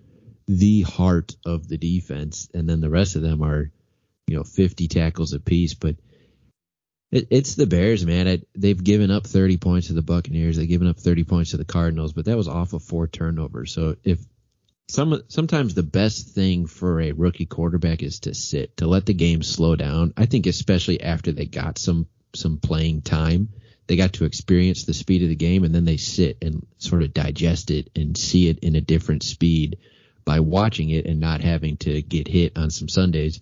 the 0.47 0.81
heart 0.81 1.35
of 1.45 1.67
the 1.67 1.77
defense, 1.77 2.49
and 2.53 2.67
then 2.67 2.81
the 2.81 2.89
rest 2.89 3.15
of 3.15 3.21
them 3.21 3.43
are, 3.43 3.71
you 4.27 4.35
know, 4.35 4.43
50 4.43 4.87
tackles 4.87 5.33
apiece. 5.33 5.75
But 5.75 5.97
it, 7.11 7.27
it's 7.29 7.53
the 7.53 7.67
Bears, 7.67 8.03
man. 8.05 8.25
It, 8.27 8.47
they've 8.57 8.83
given 8.83 9.11
up 9.11 9.27
30 9.27 9.57
points 9.57 9.87
to 9.87 9.93
the 9.93 10.01
Buccaneers. 10.01 10.57
They've 10.57 10.67
given 10.67 10.87
up 10.87 10.97
30 10.97 11.23
points 11.25 11.51
to 11.51 11.57
the 11.57 11.65
Cardinals, 11.65 12.13
but 12.13 12.25
that 12.25 12.35
was 12.37 12.47
off 12.47 12.73
of 12.73 12.81
four 12.83 13.07
turnovers. 13.07 13.71
So 13.71 13.97
if 14.03 14.19
some 14.93 15.23
sometimes 15.27 15.73
the 15.73 15.81
best 15.81 16.35
thing 16.35 16.67
for 16.67 17.01
a 17.01 17.13
rookie 17.13 17.47
quarterback 17.47 18.03
is 18.03 18.19
to 18.19 18.35
sit, 18.35 18.77
to 18.77 18.85
let 18.85 19.07
the 19.07 19.13
game 19.15 19.41
slow 19.41 19.75
down. 19.75 20.13
I 20.15 20.27
think 20.27 20.45
especially 20.45 21.01
after 21.01 21.31
they 21.31 21.47
got 21.47 21.79
some 21.79 22.05
some 22.35 22.57
playing 22.57 23.01
time, 23.01 23.49
they 23.87 23.95
got 23.95 24.13
to 24.13 24.25
experience 24.25 24.83
the 24.83 24.93
speed 24.93 25.23
of 25.23 25.29
the 25.29 25.35
game 25.35 25.63
and 25.63 25.73
then 25.73 25.85
they 25.85 25.97
sit 25.97 26.37
and 26.43 26.67
sort 26.77 27.01
of 27.01 27.11
digest 27.11 27.71
it 27.71 27.89
and 27.95 28.15
see 28.15 28.49
it 28.49 28.59
in 28.59 28.75
a 28.75 28.81
different 28.81 29.23
speed 29.23 29.79
by 30.25 30.41
watching 30.41 30.91
it 30.91 31.07
and 31.07 31.19
not 31.19 31.41
having 31.41 31.77
to 31.77 32.03
get 32.03 32.27
hit 32.27 32.55
on 32.55 32.69
some 32.69 32.87
Sundays. 32.87 33.41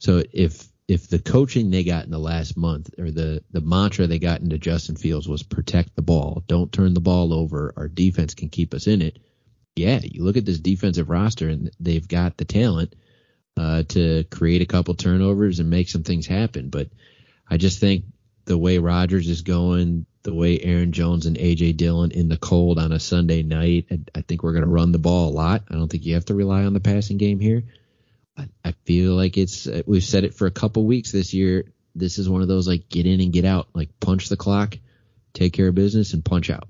So 0.00 0.24
if 0.32 0.66
if 0.88 1.08
the 1.08 1.20
coaching 1.20 1.70
they 1.70 1.84
got 1.84 2.06
in 2.06 2.10
the 2.10 2.18
last 2.18 2.56
month 2.56 2.90
or 2.98 3.12
the 3.12 3.44
the 3.52 3.60
mantra 3.60 4.08
they 4.08 4.18
got 4.18 4.40
into 4.40 4.58
Justin 4.58 4.96
Fields 4.96 5.28
was 5.28 5.44
protect 5.44 5.94
the 5.94 6.02
ball, 6.02 6.42
don't 6.48 6.72
turn 6.72 6.92
the 6.92 7.00
ball 7.00 7.32
over, 7.32 7.72
our 7.76 7.86
defense 7.86 8.34
can 8.34 8.48
keep 8.48 8.74
us 8.74 8.88
in 8.88 9.00
it 9.00 9.20
yeah, 9.78 10.00
you 10.02 10.24
look 10.24 10.36
at 10.36 10.44
this 10.44 10.58
defensive 10.58 11.08
roster 11.08 11.48
and 11.48 11.70
they've 11.80 12.06
got 12.06 12.36
the 12.36 12.44
talent 12.44 12.94
uh, 13.56 13.82
to 13.84 14.24
create 14.24 14.62
a 14.62 14.66
couple 14.66 14.94
turnovers 14.94 15.60
and 15.60 15.70
make 15.70 15.88
some 15.88 16.02
things 16.02 16.26
happen. 16.26 16.68
But 16.68 16.88
I 17.48 17.56
just 17.56 17.80
think 17.80 18.04
the 18.44 18.58
way 18.58 18.78
Rodgers 18.78 19.28
is 19.28 19.42
going, 19.42 20.06
the 20.22 20.34
way 20.34 20.60
Aaron 20.60 20.92
Jones 20.92 21.26
and 21.26 21.36
AJ 21.36 21.76
Dillon 21.76 22.10
in 22.10 22.28
the 22.28 22.36
cold 22.36 22.78
on 22.78 22.92
a 22.92 23.00
Sunday 23.00 23.42
night, 23.42 23.86
I, 24.14 24.22
think 24.22 24.42
we're 24.42 24.52
going 24.52 24.64
to 24.64 24.70
run 24.70 24.92
the 24.92 24.98
ball 24.98 25.28
a 25.28 25.32
lot. 25.32 25.64
I 25.70 25.74
don't 25.74 25.88
think 25.88 26.04
you 26.04 26.14
have 26.14 26.26
to 26.26 26.34
rely 26.34 26.64
on 26.64 26.72
the 26.72 26.80
passing 26.80 27.18
game 27.18 27.40
here. 27.40 27.64
I, 28.36 28.48
I 28.64 28.72
feel 28.84 29.14
like 29.14 29.36
it's 29.36 29.66
uh, 29.66 29.82
we've 29.86 30.04
said 30.04 30.24
it 30.24 30.34
for 30.34 30.46
a 30.46 30.52
couple 30.52 30.84
weeks 30.84 31.12
this 31.12 31.34
year. 31.34 31.72
This 31.94 32.18
is 32.18 32.28
one 32.28 32.42
of 32.42 32.48
those 32.48 32.68
like 32.68 32.88
get 32.88 33.06
in 33.06 33.20
and 33.20 33.32
get 33.32 33.44
out, 33.44 33.68
like 33.74 33.98
punch 34.00 34.28
the 34.28 34.36
clock, 34.36 34.76
take 35.32 35.52
care 35.52 35.68
of 35.68 35.74
business, 35.74 36.12
and 36.14 36.24
punch 36.24 36.50
out. 36.50 36.68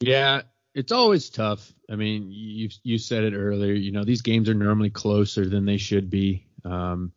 Yeah, 0.00 0.42
it's 0.74 0.92
always 0.92 1.30
tough. 1.30 1.72
I 1.90 1.96
mean, 1.96 2.28
you 2.30 2.70
you 2.82 2.98
said 2.98 3.24
it 3.24 3.34
earlier. 3.34 3.74
You 3.74 3.92
know, 3.92 4.04
these 4.04 4.22
games 4.22 4.48
are 4.48 4.54
normally 4.54 4.90
closer 4.90 5.46
than 5.46 5.64
they 5.64 5.76
should 5.76 6.10
be. 6.10 6.46
Um, 6.64 7.12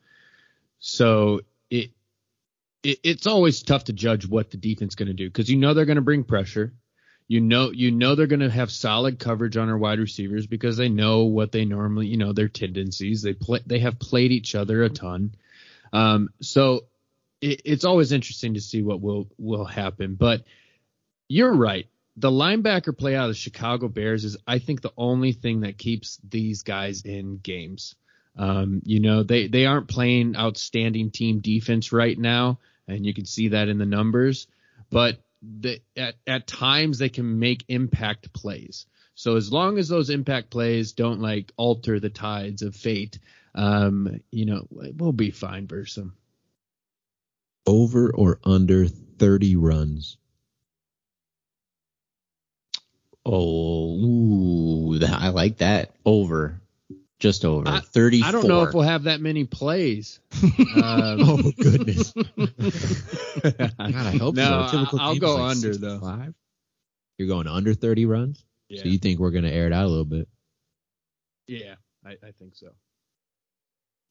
so 0.80 1.42
it, 1.70 1.92
it 2.84 3.00
it's 3.04 3.28
always 3.28 3.64
tough 3.64 3.86
to 3.86 3.94
judge 3.94 4.28
what 4.28 4.52
the 4.52 4.58
defense 4.58 4.96
going 4.96 5.08
to 5.08 5.14
do 5.14 5.30
because 5.30 5.50
you 5.50 5.58
know 5.58 5.74
they're 5.74 5.86
going 5.86 5.96
to 5.96 6.02
bring 6.02 6.24
pressure. 6.24 6.74
You 7.28 7.42
know 7.42 7.72
you 7.72 7.92
know 7.92 8.16
they're 8.16 8.28
going 8.28 8.42
to 8.42 8.50
have 8.50 8.72
solid 8.72 9.20
coverage 9.20 9.58
on 9.58 9.70
our 9.70 9.78
wide 9.78 10.00
receivers 10.00 10.46
because 10.46 10.78
they 10.78 10.90
know 10.90 11.24
what 11.24 11.52
they 11.52 11.66
normally 11.66 12.08
you 12.08 12.18
know 12.18 12.34
their 12.34 12.50
tendencies. 12.50 13.22
They 13.22 13.34
play 13.34 13.62
they 13.66 13.80
have 13.80 14.00
played 14.00 14.32
each 14.32 14.54
other 14.54 14.84
a 14.84 14.90
ton. 14.90 15.34
Um, 15.94 16.30
so 16.42 16.86
it, 17.42 17.62
it's 17.64 17.86
always 17.86 18.12
interesting 18.12 18.56
to 18.56 18.62
see 18.62 18.82
what 18.82 19.02
will 19.02 19.28
will 19.38 19.66
happen. 19.66 20.16
But 20.16 20.44
you're 21.28 21.54
right. 21.54 21.88
The 22.17 22.31
linebacker 22.31 22.98
play 22.98 23.15
out 23.15 23.25
of 23.25 23.31
the 23.31 23.39
Chicago 23.39 23.88
Bears 23.88 24.24
is, 24.24 24.38
I 24.48 24.60
think, 24.60 24.81
the 24.81 24.93
only 24.98 25.34
thing 25.34 25.62
that 25.62 25.77
keeps 25.77 26.19
these 26.27 26.63
guys 26.63 27.01
in 27.01 27.38
games. 27.38 27.95
Um, 28.38 28.81
you 28.86 29.00
know, 29.00 29.24
they 29.24 29.48
they 29.48 29.65
aren't 29.65 29.88
playing 29.88 30.36
outstanding 30.36 31.12
team 31.12 31.39
defense 31.39 31.91
right 31.91 32.17
now, 32.17 32.60
and 32.88 33.05
you 33.05 33.13
can 33.13 33.25
see 33.25 33.50
that 33.50 33.69
in 33.69 33.77
the 33.77 33.86
numbers. 33.86 34.48
But 34.89 35.17
the, 35.41 35.81
at 35.95 36.15
at 36.27 36.48
times 36.48 36.98
they 36.98 37.10
can 37.10 37.39
make 37.39 37.65
impact 37.67 38.34
plays. 38.34 38.86
So 39.15 39.38
as 39.38 39.51
long 39.51 39.77
as 39.77 39.88
those 39.88 40.10
impact 40.10 40.50
plays 40.50 40.91
don't 40.91 41.22
like 41.22 41.53
alter 41.55 42.00
the 42.00 42.10
tides 42.10 42.62
of 42.62 42.75
fate, 42.75 43.19
um, 43.53 44.19
you 44.31 44.45
know, 44.45 44.67
we'll 44.69 45.13
be 45.13 45.31
fine 45.31 45.67
versus 45.67 45.95
them. 45.95 46.15
Over 47.65 48.13
or 48.13 48.39
under 48.43 48.88
30 48.88 49.55
runs? 49.55 50.17
Oh, 53.25 53.96
ooh, 53.96 55.00
that, 55.00 55.20
I 55.20 55.29
like 55.29 55.58
that. 55.58 55.96
Over. 56.05 56.62
Just 57.20 57.44
over. 57.46 57.67
I- 57.67 57.79
34. 57.79 58.27
I 58.27 58.32
don't 58.32 58.48
know 58.48 58.63
if 58.63 58.74
we'll 58.74 58.84
have 58.84 59.03
that 59.03 59.22
many 59.22 59.46
plays. 59.46 60.20
Um, 60.75 61.20
Oh, 61.22 61.51
goodness. 61.58 62.12
God, 63.41 63.74
I 63.79 64.17
hope 64.20 64.36
No, 64.36 64.44
so. 64.44 64.60
A 64.60 64.70
typical 64.79 65.00
I'll 65.00 65.13
game 65.13 65.20
go 65.22 65.36
like 65.36 65.55
under, 65.55 65.75
though. 65.77 66.00
65. 66.00 66.34
You're 67.17 67.27
going 67.29 67.48
under 67.48 67.74
30 67.74 68.05
runs? 68.05 68.44
yeah, 68.70 68.82
So 68.84 68.89
you 68.89 68.98
think 68.98 69.20
we're 69.20 69.32
going 69.32 69.46
to 69.46 69.51
air 69.51 69.67
it 69.67 69.74
out 69.74 69.86
a 69.86 69.88
little 69.88 70.05
bit? 70.05 70.27
yeah, 71.48 71.75
I, 72.05 72.12
I 72.12 72.32
think 72.38 72.55
so. 72.55 72.67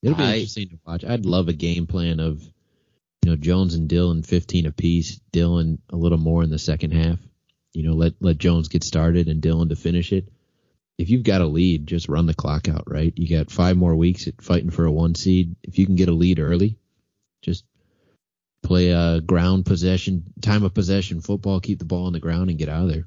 It'll 0.03 0.17
be 0.17 0.23
I- 0.25 0.35
interesting 0.37 0.69
to 0.71 0.79
watch. 0.87 1.05
I'd 1.05 1.27
love 1.27 1.49
a 1.49 1.53
game 1.53 1.87
plan 1.87 2.19
of, 2.21 2.43
you 2.43 3.31
know, 3.31 3.37
Jones 3.37 3.75
and 3.75 3.89
Dillon 3.89 4.23
15 4.23 4.67
apiece, 4.67 5.21
Dillon 5.33 5.79
a 5.91 5.97
little 5.97 6.19
more 6.19 6.43
in 6.43 6.51
the 6.51 6.59
second 6.59 6.93
half. 6.93 7.19
You 7.75 7.83
know, 7.83 7.95
let 7.95 8.15
let 8.21 8.39
Jones 8.39 8.69
get 8.69 8.85
started 8.85 9.29
and 9.29 9.41
Dillon 9.41 9.69
to 9.69 9.77
finish 9.77 10.13
it. 10.13 10.33
If 10.97 11.11
you've 11.11 11.25
got 11.25 11.41
a 11.41 11.47
lead, 11.47 11.89
just 11.89 12.09
run 12.09 12.27
the 12.27 12.35
clock 12.35 12.69
out, 12.69 12.85
right? 12.87 13.13
You 13.17 13.37
got 13.37 13.51
five 13.51 13.77
more 13.77 13.97
weeks 13.97 14.29
at 14.29 14.41
fighting 14.41 14.71
for 14.71 14.85
a 14.85 14.93
one 14.93 15.15
seed. 15.15 15.57
If 15.63 15.79
you 15.79 15.87
can 15.87 15.97
get 15.97 16.09
a 16.09 16.13
lead 16.13 16.39
early, 16.39 16.79
just 17.43 17.65
play 18.63 18.91
a 18.91 19.21
ground 19.21 19.67
possession, 19.67 20.25
time 20.41 20.63
of 20.63 20.73
possession 20.73 21.21
football, 21.21 21.61
keep 21.61 21.79
the 21.79 21.85
ball 21.85 22.07
on 22.07 22.13
the 22.13 22.21
ground 22.21 22.51
and 22.51 22.59
get 22.59 22.69
out 22.69 22.85
of 22.85 22.89
there. 22.89 23.07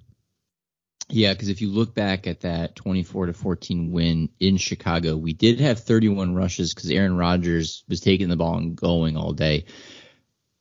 Yeah, 1.10 1.34
because 1.34 1.48
if 1.48 1.62
you 1.62 1.70
look 1.70 1.96
back 1.96 2.28
at 2.28 2.42
that 2.42 2.76
24 2.76 3.28
to 3.28 3.34
14 3.34 3.92
win 3.92 4.30
in 4.40 4.58
Chicago, 4.58 5.16
we 5.16 5.34
did 5.34 5.62
have 5.62 5.80
31 5.80 6.36
rushes 6.36 6.74
because 6.74 6.92
Aaron 6.92 7.16
Rodgers 7.16 7.84
was 7.88 8.02
taking 8.02 8.28
the 8.28 8.36
ball 8.36 8.58
and 8.58 8.76
going 8.76 9.16
all 9.16 9.32
day. 9.32 9.66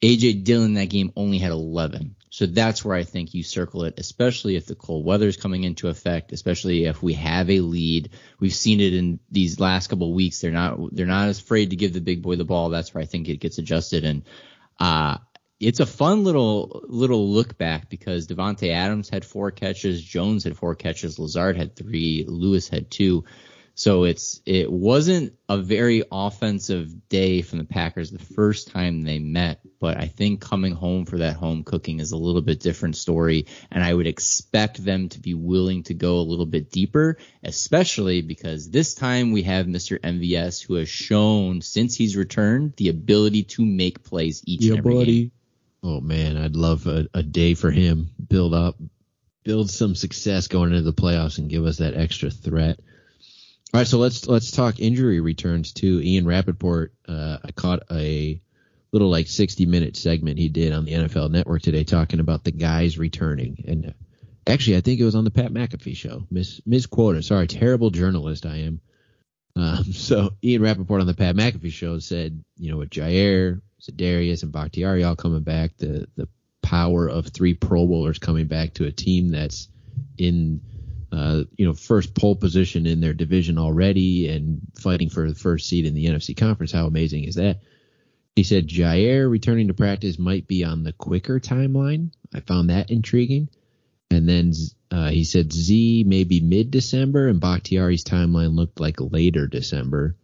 AJ 0.02 0.44
Dillon 0.44 0.74
that 0.74 0.88
game 0.88 1.12
only 1.16 1.38
had 1.38 1.50
11. 1.50 2.15
So 2.36 2.44
that's 2.44 2.84
where 2.84 2.94
I 2.94 3.04
think 3.04 3.32
you 3.32 3.42
circle 3.42 3.84
it, 3.84 3.94
especially 3.96 4.56
if 4.56 4.66
the 4.66 4.74
cold 4.74 5.06
weather 5.06 5.26
is 5.26 5.38
coming 5.38 5.64
into 5.64 5.88
effect, 5.88 6.32
especially 6.32 6.84
if 6.84 7.02
we 7.02 7.14
have 7.14 7.48
a 7.48 7.60
lead. 7.60 8.10
We've 8.38 8.52
seen 8.52 8.78
it 8.78 8.92
in 8.92 9.20
these 9.30 9.58
last 9.58 9.86
couple 9.86 10.12
weeks. 10.12 10.42
They're 10.42 10.50
not 10.50 10.94
they're 10.94 11.06
not 11.06 11.28
as 11.28 11.40
afraid 11.40 11.70
to 11.70 11.76
give 11.76 11.94
the 11.94 12.02
big 12.02 12.20
boy 12.20 12.36
the 12.36 12.44
ball. 12.44 12.68
That's 12.68 12.92
where 12.92 13.00
I 13.00 13.06
think 13.06 13.30
it 13.30 13.40
gets 13.40 13.56
adjusted. 13.56 14.04
And 14.04 14.22
uh, 14.78 15.16
it's 15.60 15.80
a 15.80 15.86
fun 15.86 16.24
little 16.24 16.84
little 16.88 17.26
look 17.26 17.56
back 17.56 17.88
because 17.88 18.26
Davante 18.26 18.70
Adams 18.70 19.08
had 19.08 19.24
four 19.24 19.50
catches, 19.50 20.02
Jones 20.02 20.44
had 20.44 20.58
four 20.58 20.74
catches, 20.74 21.18
Lazard 21.18 21.56
had 21.56 21.74
three, 21.74 22.26
Lewis 22.28 22.68
had 22.68 22.90
two. 22.90 23.24
So 23.78 24.04
it's 24.04 24.40
it 24.46 24.72
wasn't 24.72 25.34
a 25.50 25.58
very 25.58 26.02
offensive 26.10 27.10
day 27.10 27.42
from 27.42 27.58
the 27.58 27.66
Packers 27.66 28.10
the 28.10 28.18
first 28.18 28.68
time 28.68 29.02
they 29.02 29.18
met, 29.18 29.60
but 29.78 29.98
I 29.98 30.06
think 30.06 30.40
coming 30.40 30.72
home 30.72 31.04
for 31.04 31.18
that 31.18 31.36
home 31.36 31.62
cooking 31.62 32.00
is 32.00 32.12
a 32.12 32.16
little 32.16 32.40
bit 32.40 32.58
different 32.58 32.96
story, 32.96 33.44
and 33.70 33.84
I 33.84 33.92
would 33.92 34.06
expect 34.06 34.82
them 34.82 35.10
to 35.10 35.20
be 35.20 35.34
willing 35.34 35.82
to 35.84 35.94
go 35.94 36.16
a 36.16 36.24
little 36.24 36.46
bit 36.46 36.70
deeper, 36.70 37.18
especially 37.44 38.22
because 38.22 38.70
this 38.70 38.94
time 38.94 39.32
we 39.32 39.42
have 39.42 39.66
Mr. 39.66 40.00
MVS 40.00 40.66
who 40.66 40.76
has 40.76 40.88
shown 40.88 41.60
since 41.60 41.94
he's 41.94 42.16
returned 42.16 42.72
the 42.78 42.88
ability 42.88 43.42
to 43.42 43.64
make 43.66 44.02
plays 44.02 44.42
each 44.46 44.64
and 44.64 44.78
every 44.78 45.04
game. 45.04 45.32
Oh 45.82 46.00
man, 46.00 46.38
I'd 46.38 46.56
love 46.56 46.86
a, 46.86 47.08
a 47.12 47.22
day 47.22 47.52
for 47.52 47.70
him. 47.70 48.08
Build 48.26 48.54
up, 48.54 48.76
build 49.44 49.70
some 49.70 49.94
success 49.94 50.48
going 50.48 50.70
into 50.70 50.80
the 50.80 50.94
playoffs 50.94 51.36
and 51.36 51.50
give 51.50 51.66
us 51.66 51.76
that 51.76 51.94
extra 51.94 52.30
threat. 52.30 52.80
All 53.74 53.80
right, 53.80 53.86
so 53.86 53.98
let's 53.98 54.26
let's 54.26 54.50
talk 54.50 54.80
injury 54.80 55.20
returns 55.20 55.72
too. 55.72 56.00
Ian 56.00 56.26
Rapoport, 56.26 56.94
uh, 57.08 57.38
I 57.44 57.52
caught 57.52 57.82
a 57.90 58.40
little 58.92 59.10
like 59.10 59.26
60 59.26 59.66
minute 59.66 59.96
segment 59.96 60.38
he 60.38 60.48
did 60.48 60.72
on 60.72 60.84
the 60.84 60.92
NFL 60.92 61.30
Network 61.30 61.62
today 61.62 61.84
talking 61.84 62.20
about 62.20 62.44
the 62.44 62.52
guys 62.52 62.96
returning. 62.98 63.64
And 63.66 63.86
uh, 63.86 63.90
actually, 64.46 64.76
I 64.76 64.80
think 64.80 65.00
it 65.00 65.04
was 65.04 65.14
on 65.14 65.24
the 65.24 65.30
Pat 65.30 65.52
McAfee 65.52 65.96
show. 65.96 66.26
Miss 66.30 66.60
misquoted. 66.64 67.24
Sorry, 67.24 67.46
terrible 67.46 67.90
journalist 67.90 68.46
I 68.46 68.58
am. 68.58 68.80
Um, 69.56 69.84
so 69.92 70.30
Ian 70.42 70.62
Rapoport 70.62 71.00
on 71.00 71.06
the 71.06 71.14
Pat 71.14 71.36
McAfee 71.36 71.72
show 71.72 71.98
said, 71.98 72.42
you 72.56 72.70
know, 72.70 72.78
with 72.78 72.90
Jaire, 72.90 73.60
Za'Darius, 73.82 74.42
and 74.42 74.52
Bakhtiari 74.52 75.04
all 75.04 75.16
coming 75.16 75.42
back, 75.42 75.76
the 75.76 76.06
the 76.16 76.28
power 76.62 77.08
of 77.08 77.28
three 77.28 77.54
Pro 77.54 77.86
Bowlers 77.86 78.18
coming 78.18 78.46
back 78.46 78.74
to 78.74 78.86
a 78.86 78.92
team 78.92 79.28
that's 79.28 79.68
in 80.18 80.60
uh, 81.12 81.44
you 81.56 81.66
know, 81.66 81.72
first 81.72 82.14
pole 82.14 82.36
position 82.36 82.86
in 82.86 83.00
their 83.00 83.14
division 83.14 83.58
already 83.58 84.28
and 84.28 84.60
fighting 84.78 85.08
for 85.08 85.28
the 85.28 85.34
first 85.34 85.68
seed 85.68 85.86
in 85.86 85.94
the 85.94 86.06
NFC 86.06 86.36
conference. 86.36 86.72
How 86.72 86.86
amazing 86.86 87.24
is 87.24 87.36
that? 87.36 87.60
He 88.34 88.42
said 88.42 88.68
Jaire 88.68 89.30
returning 89.30 89.68
to 89.68 89.74
practice 89.74 90.18
might 90.18 90.46
be 90.46 90.64
on 90.64 90.82
the 90.82 90.92
quicker 90.92 91.40
timeline. 91.40 92.10
I 92.34 92.40
found 92.40 92.70
that 92.70 92.90
intriguing. 92.90 93.48
And 94.10 94.28
then 94.28 94.52
uh, 94.90 95.08
he 95.08 95.24
said 95.24 95.52
Z 95.52 96.04
maybe 96.06 96.40
mid 96.40 96.70
December 96.70 97.28
and 97.28 97.40
Bakhtiari's 97.40 98.04
timeline 98.04 98.54
looked 98.54 98.78
like 98.78 99.00
later 99.00 99.46
December. 99.46 100.16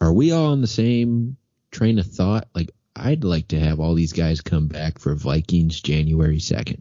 Are 0.00 0.12
we 0.12 0.32
all 0.32 0.52
on 0.52 0.60
the 0.60 0.66
same 0.66 1.36
train 1.70 1.98
of 1.98 2.06
thought? 2.06 2.48
Like, 2.54 2.70
I'd 2.94 3.24
like 3.24 3.48
to 3.48 3.60
have 3.60 3.80
all 3.80 3.94
these 3.94 4.12
guys 4.12 4.40
come 4.40 4.68
back 4.68 4.98
for 4.98 5.14
Vikings 5.14 5.80
January 5.80 6.38
2nd. 6.38 6.80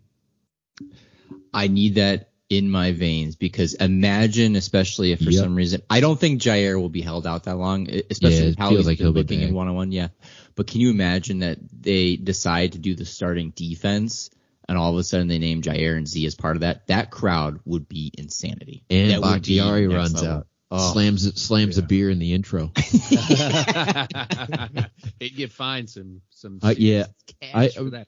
I 1.54 1.68
need 1.68 1.96
that 1.96 2.30
in 2.50 2.70
my 2.70 2.92
veins 2.92 3.36
because 3.36 3.74
imagine, 3.74 4.56
especially 4.56 5.12
if 5.12 5.20
for 5.20 5.32
Yep. 5.32 5.44
some 5.44 5.56
reason, 5.56 5.82
I 5.90 6.00
don't 6.00 6.20
think 6.20 6.42
Jaire 6.42 6.80
will 6.80 6.90
be 6.90 7.02
held 7.02 7.26
out 7.26 7.46
that 7.46 7.58
long, 7.58 7.90
especially 8.10 8.38
Yeah, 8.38 8.46
with 8.46 8.58
how 8.58 8.70
feels 8.70 8.80
he's 8.82 8.88
like 8.88 8.98
been 9.00 9.06
he'll 9.08 9.14
be 9.14 9.20
looking 9.22 9.42
in 9.42 9.48
back. 9.50 9.56
one 9.56 9.68
on 9.68 9.76
one. 9.76 9.92
Yeah. 9.92 10.10
But 10.56 10.68
can 10.68 10.80
you 10.82 10.90
imagine 10.92 11.40
that 11.40 11.58
they 11.72 12.16
decide 12.18 12.74
to 12.74 12.78
do 12.78 12.94
the 12.96 13.04
starting 13.06 13.50
defense 13.56 14.30
and 14.70 14.78
all 14.78 14.92
of 14.94 14.98
a 14.98 15.04
sudden 15.04 15.28
they 15.28 15.40
name 15.40 15.62
Jaire 15.64 15.98
and 15.98 16.08
Z 16.08 16.26
as 16.26 16.36
part 16.36 16.56
of 16.56 16.62
that? 16.62 16.86
That 16.88 17.10
crowd 17.12 17.60
would 17.66 17.90
be 17.90 18.12
insanity. 18.18 18.84
And 18.90 19.12
That 19.12 19.22
Bakhtiari 19.22 19.88
runs 19.88 20.14
level. 20.14 20.30
out. 20.30 20.48
Oh. 20.72 20.94
Slams 20.94 21.40
slams 21.42 21.78
a 21.78 21.82
beer 21.84 22.10
in 22.10 22.18
the 22.20 22.34
intro. 22.34 22.72
He'd 25.20 25.36
get 25.36 25.52
fined 25.52 25.90
some 25.90 26.22
some 26.32 26.60
Uh, 26.62 26.74
yeah, 26.78 27.06
cash 27.42 27.52
I- 27.54 27.68
for 27.70 27.90
that. 27.92 28.08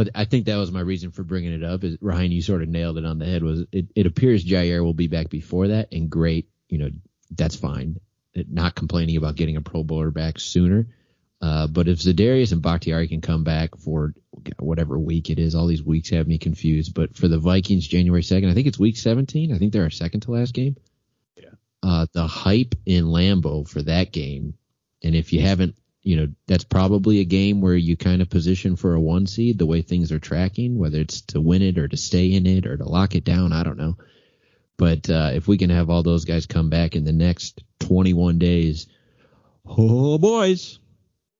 But 0.00 0.08
I 0.14 0.24
think 0.24 0.46
that 0.46 0.56
was 0.56 0.72
my 0.72 0.80
reason 0.80 1.10
for 1.10 1.22
bringing 1.22 1.52
it 1.52 1.62
up. 1.62 1.84
Is 1.84 1.98
Ryan, 2.00 2.32
you 2.32 2.40
sort 2.40 2.62
of 2.62 2.70
nailed 2.70 2.96
it 2.96 3.04
on 3.04 3.18
the 3.18 3.26
head. 3.26 3.42
Was 3.42 3.66
it? 3.70 3.88
It 3.94 4.06
appears 4.06 4.42
Jaire 4.42 4.82
will 4.82 4.94
be 4.94 5.08
back 5.08 5.28
before 5.28 5.68
that, 5.68 5.92
and 5.92 6.08
great. 6.08 6.48
You 6.70 6.78
know, 6.78 6.90
that's 7.30 7.56
fine. 7.56 8.00
Not 8.34 8.74
complaining 8.74 9.18
about 9.18 9.36
getting 9.36 9.58
a 9.58 9.60
Pro 9.60 9.84
Bowler 9.84 10.10
back 10.10 10.40
sooner. 10.40 10.86
Uh, 11.42 11.66
but 11.66 11.86
if 11.86 11.98
Za'Darius 11.98 12.52
and 12.52 12.62
Bakhtiari 12.62 13.08
can 13.08 13.20
come 13.20 13.44
back 13.44 13.76
for 13.76 14.14
whatever 14.58 14.98
week 14.98 15.28
it 15.28 15.38
is, 15.38 15.54
all 15.54 15.66
these 15.66 15.82
weeks 15.82 16.08
have 16.08 16.26
me 16.26 16.38
confused. 16.38 16.94
But 16.94 17.14
for 17.14 17.28
the 17.28 17.38
Vikings, 17.38 17.86
January 17.86 18.22
second, 18.22 18.48
I 18.48 18.54
think 18.54 18.68
it's 18.68 18.78
week 18.78 18.96
seventeen. 18.96 19.52
I 19.52 19.58
think 19.58 19.74
they're 19.74 19.82
our 19.82 19.90
second 19.90 20.20
to 20.20 20.30
last 20.30 20.54
game. 20.54 20.76
Yeah. 21.36 21.50
Uh, 21.82 22.06
the 22.14 22.26
hype 22.26 22.74
in 22.86 23.04
Lambeau 23.04 23.68
for 23.68 23.82
that 23.82 24.12
game, 24.12 24.54
and 25.04 25.14
if 25.14 25.34
you 25.34 25.42
haven't 25.42 25.74
you 26.02 26.16
know, 26.16 26.28
that's 26.46 26.64
probably 26.64 27.20
a 27.20 27.24
game 27.24 27.60
where 27.60 27.74
you 27.74 27.96
kind 27.96 28.22
of 28.22 28.30
position 28.30 28.76
for 28.76 28.94
a 28.94 29.00
one 29.00 29.26
seed 29.26 29.58
the 29.58 29.66
way 29.66 29.82
things 29.82 30.12
are 30.12 30.18
tracking, 30.18 30.78
whether 30.78 30.98
it's 30.98 31.20
to 31.22 31.40
win 31.40 31.62
it 31.62 31.78
or 31.78 31.88
to 31.88 31.96
stay 31.96 32.32
in 32.32 32.46
it 32.46 32.66
or 32.66 32.76
to 32.76 32.84
lock 32.88 33.14
it 33.14 33.24
down. 33.24 33.52
I 33.52 33.62
don't 33.62 33.76
know. 33.78 33.96
But 34.76 35.10
uh, 35.10 35.32
if 35.34 35.46
we 35.46 35.58
can 35.58 35.68
have 35.70 35.90
all 35.90 36.02
those 36.02 36.24
guys 36.24 36.46
come 36.46 36.70
back 36.70 36.96
in 36.96 37.04
the 37.04 37.12
next 37.12 37.62
21 37.80 38.38
days, 38.38 38.86
oh 39.66 40.16
boys. 40.16 40.78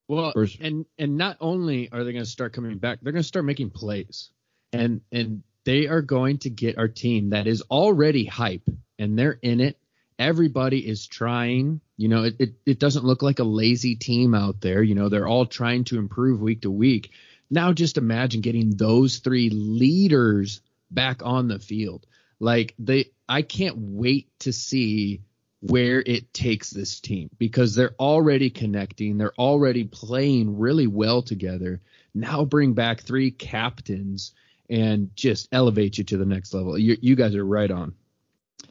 Well, 0.08 0.32
First- 0.32 0.60
and 0.60 0.84
and 0.98 1.16
not 1.16 1.38
only 1.40 1.88
are 1.90 2.04
they 2.04 2.12
going 2.12 2.24
to 2.24 2.30
start 2.30 2.52
coming 2.52 2.78
back, 2.78 2.98
they're 3.00 3.12
going 3.12 3.22
to 3.22 3.28
start 3.28 3.44
making 3.44 3.70
plays. 3.70 4.30
And 4.72 5.00
and 5.10 5.42
they 5.64 5.86
are 5.86 6.02
going 6.02 6.38
to 6.38 6.50
get 6.50 6.78
our 6.78 6.88
team 6.88 7.30
that 7.30 7.46
is 7.46 7.62
already 7.70 8.24
hype 8.26 8.68
and 8.98 9.18
they're 9.18 9.38
in 9.40 9.60
it. 9.60 9.78
Everybody 10.20 10.86
is 10.86 11.06
trying. 11.06 11.80
You 11.96 12.08
know, 12.08 12.24
it, 12.24 12.36
it, 12.38 12.54
it 12.66 12.78
doesn't 12.78 13.06
look 13.06 13.22
like 13.22 13.38
a 13.38 13.44
lazy 13.44 13.96
team 13.96 14.34
out 14.34 14.60
there. 14.60 14.82
You 14.82 14.94
know, 14.94 15.08
they're 15.08 15.26
all 15.26 15.46
trying 15.46 15.84
to 15.84 15.98
improve 15.98 16.40
week 16.42 16.62
to 16.62 16.70
week. 16.70 17.10
Now 17.50 17.72
just 17.72 17.96
imagine 17.96 18.42
getting 18.42 18.76
those 18.76 19.18
three 19.18 19.48
leaders 19.50 20.60
back 20.90 21.22
on 21.24 21.48
the 21.48 21.58
field. 21.58 22.06
Like 22.38 22.74
they 22.78 23.06
I 23.28 23.42
can't 23.42 23.76
wait 23.78 24.28
to 24.40 24.52
see 24.52 25.22
where 25.60 26.02
it 26.04 26.32
takes 26.32 26.70
this 26.70 27.00
team 27.00 27.30
because 27.38 27.74
they're 27.74 27.94
already 27.98 28.50
connecting, 28.50 29.18
they're 29.18 29.34
already 29.38 29.84
playing 29.84 30.58
really 30.58 30.86
well 30.86 31.22
together. 31.22 31.80
Now 32.14 32.44
bring 32.44 32.74
back 32.74 33.02
three 33.02 33.30
captains 33.30 34.32
and 34.68 35.10
just 35.14 35.48
elevate 35.52 35.98
you 35.98 36.04
to 36.04 36.16
the 36.16 36.24
next 36.24 36.54
level. 36.54 36.78
You, 36.78 36.96
you 37.00 37.16
guys 37.16 37.34
are 37.34 37.44
right 37.44 37.70
on. 37.70 37.94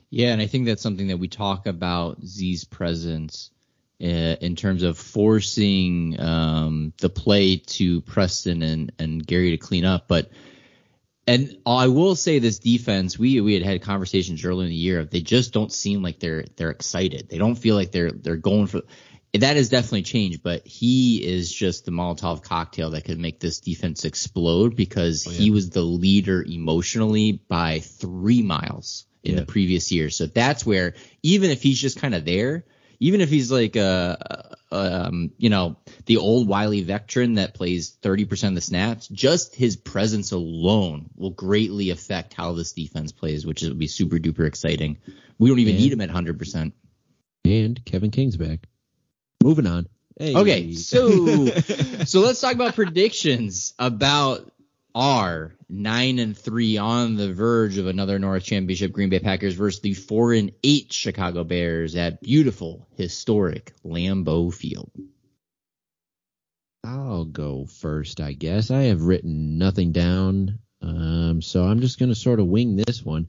Yeah, 0.09 0.31
and 0.33 0.41
I 0.41 0.47
think 0.47 0.65
that's 0.65 0.81
something 0.81 1.07
that 1.07 1.17
we 1.17 1.27
talk 1.27 1.67
about 1.67 2.23
Z's 2.25 2.63
presence 2.63 3.51
uh, 4.01 4.05
in 4.05 4.55
terms 4.55 4.83
of 4.83 4.97
forcing 4.97 6.19
um, 6.19 6.93
the 6.99 7.09
play 7.09 7.57
to 7.57 8.01
Preston 8.01 8.63
and, 8.63 8.91
and 8.97 9.25
Gary 9.25 9.51
to 9.51 9.57
clean 9.57 9.85
up. 9.85 10.07
But 10.07 10.31
and 11.27 11.57
I 11.63 11.87
will 11.89 12.15
say 12.15 12.39
this 12.39 12.57
defense, 12.57 13.19
we 13.19 13.39
we 13.41 13.53
had 13.53 13.63
had 13.63 13.83
conversations 13.83 14.43
earlier 14.43 14.65
in 14.65 14.69
the 14.69 14.75
year. 14.75 15.05
They 15.05 15.21
just 15.21 15.53
don't 15.53 15.71
seem 15.71 16.01
like 16.01 16.19
they're 16.19 16.45
they're 16.55 16.71
excited. 16.71 17.29
They 17.29 17.37
don't 17.37 17.55
feel 17.55 17.75
like 17.75 17.91
they're 17.91 18.11
they're 18.11 18.35
going 18.35 18.65
for 18.65 18.81
that 19.33 19.57
has 19.57 19.69
definitely 19.69 20.01
changed, 20.01 20.41
but 20.41 20.65
he 20.65 21.23
is 21.23 21.53
just 21.53 21.85
the 21.85 21.91
Molotov 21.91 22.41
cocktail 22.41 22.91
that 22.91 23.05
could 23.05 23.19
make 23.19 23.39
this 23.39 23.59
defense 23.59 24.03
explode 24.05 24.75
because 24.75 25.27
oh, 25.27 25.31
yeah. 25.31 25.37
he 25.37 25.51
was 25.51 25.69
the 25.69 25.83
leader 25.83 26.43
emotionally 26.43 27.33
by 27.33 27.79
three 27.79 28.41
miles 28.41 29.05
in 29.23 29.33
yeah. 29.33 29.39
the 29.41 29.45
previous 29.45 29.91
year. 29.91 30.09
So 30.09 30.25
that's 30.25 30.65
where 30.65 30.95
even 31.23 31.49
if 31.51 31.61
he's 31.61 31.79
just 31.79 31.99
kind 31.99 32.15
of 32.15 32.25
there, 32.25 32.65
even 32.99 33.21
if 33.21 33.29
he's 33.29 33.51
like 33.51 33.75
a, 33.75 34.55
a, 34.71 34.75
um, 35.07 35.31
you 35.37 35.49
know, 35.49 35.77
the 36.05 36.17
old 36.17 36.47
Wiley 36.47 36.81
veteran 36.81 37.35
that 37.35 37.53
plays 37.53 37.95
30% 38.01 38.49
of 38.49 38.55
the 38.55 38.61
snaps, 38.61 39.07
just 39.07 39.55
his 39.55 39.75
presence 39.75 40.31
alone 40.31 41.09
will 41.15 41.31
greatly 41.31 41.89
affect 41.89 42.33
how 42.33 42.53
this 42.53 42.73
defense 42.73 43.11
plays, 43.11 43.45
which 43.45 43.61
will 43.61 43.73
be 43.73 43.87
super 43.87 44.17
duper 44.17 44.45
exciting. 44.45 44.97
We 45.37 45.49
don't 45.49 45.59
even 45.59 45.75
and, 45.75 45.83
need 45.83 45.93
him 45.93 46.01
at 46.01 46.09
100%. 46.09 46.73
And 47.45 47.85
Kevin 47.85 48.11
King's 48.11 48.37
back. 48.37 48.67
Moving 49.43 49.67
on. 49.67 49.87
Hey. 50.17 50.35
Okay, 50.35 50.73
so 50.73 51.45
so 52.03 52.19
let's 52.19 52.41
talk 52.41 52.53
about 52.53 52.75
predictions 52.75 53.73
about 53.79 54.51
our 54.95 55.55
nine 55.69 56.19
and 56.19 56.37
three 56.37 56.77
on 56.77 57.15
the 57.15 57.33
verge 57.33 57.77
of 57.77 57.87
another 57.87 58.19
North 58.19 58.43
Championship 58.43 58.91
Green 58.91 59.09
Bay 59.09 59.19
Packers 59.19 59.55
versus 59.55 59.81
the 59.81 59.93
four 59.93 60.33
and 60.33 60.51
eight 60.63 60.91
Chicago 60.91 61.43
Bears 61.43 61.95
at 61.95 62.21
beautiful, 62.21 62.87
historic 62.95 63.73
Lambeau 63.83 64.53
Field. 64.53 64.91
I'll 66.83 67.25
go 67.25 67.65
first, 67.65 68.21
I 68.21 68.33
guess. 68.33 68.71
I 68.71 68.83
have 68.83 69.01
written 69.01 69.57
nothing 69.57 69.91
down, 69.91 70.59
um, 70.81 71.41
so 71.41 71.63
I'm 71.63 71.81
just 71.81 71.99
going 71.99 72.09
to 72.09 72.15
sort 72.15 72.39
of 72.39 72.47
wing 72.47 72.75
this 72.75 73.03
one 73.03 73.27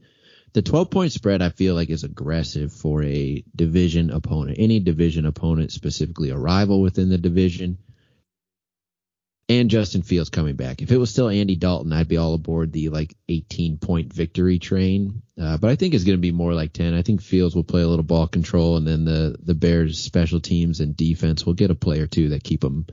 the 0.53 0.61
12 0.61 0.89
point 0.89 1.11
spread 1.11 1.41
I 1.41 1.49
feel 1.49 1.75
like 1.75 1.89
is 1.89 2.03
aggressive 2.03 2.73
for 2.73 3.03
a 3.03 3.43
division 3.55 4.09
opponent, 4.09 4.57
any 4.59 4.79
division 4.79 5.25
opponent, 5.25 5.71
specifically 5.71 6.29
a 6.29 6.37
rival 6.37 6.81
within 6.81 7.09
the 7.09 7.17
division. 7.17 7.77
And 9.51 9.69
Justin 9.69 10.01
Fields 10.01 10.29
coming 10.29 10.55
back. 10.55 10.81
If 10.81 10.93
it 10.93 10.97
was 10.97 11.09
still 11.09 11.27
Andy 11.27 11.57
Dalton, 11.57 11.91
I'd 11.91 12.07
be 12.07 12.15
all 12.15 12.35
aboard 12.35 12.71
the 12.71 12.87
like 12.87 13.17
18 13.27 13.79
point 13.79 14.13
victory 14.13 14.59
train. 14.59 15.23
Uh, 15.37 15.57
but 15.57 15.69
I 15.69 15.75
think 15.75 15.93
it's 15.93 16.05
going 16.05 16.17
to 16.17 16.21
be 16.21 16.31
more 16.31 16.53
like 16.53 16.71
10. 16.71 16.93
I 16.93 17.01
think 17.01 17.21
Fields 17.21 17.53
will 17.53 17.65
play 17.65 17.81
a 17.81 17.87
little 17.87 18.05
ball 18.05 18.27
control, 18.27 18.77
and 18.77 18.87
then 18.87 19.03
the 19.03 19.35
the 19.43 19.53
Bears 19.53 19.99
special 19.99 20.39
teams 20.39 20.79
and 20.79 20.95
defense 20.95 21.45
will 21.45 21.53
get 21.53 21.69
a 21.69 21.75
play 21.75 21.99
or 21.99 22.07
two 22.07 22.29
that 22.29 22.45
keep 22.45 22.61
them, 22.61 22.87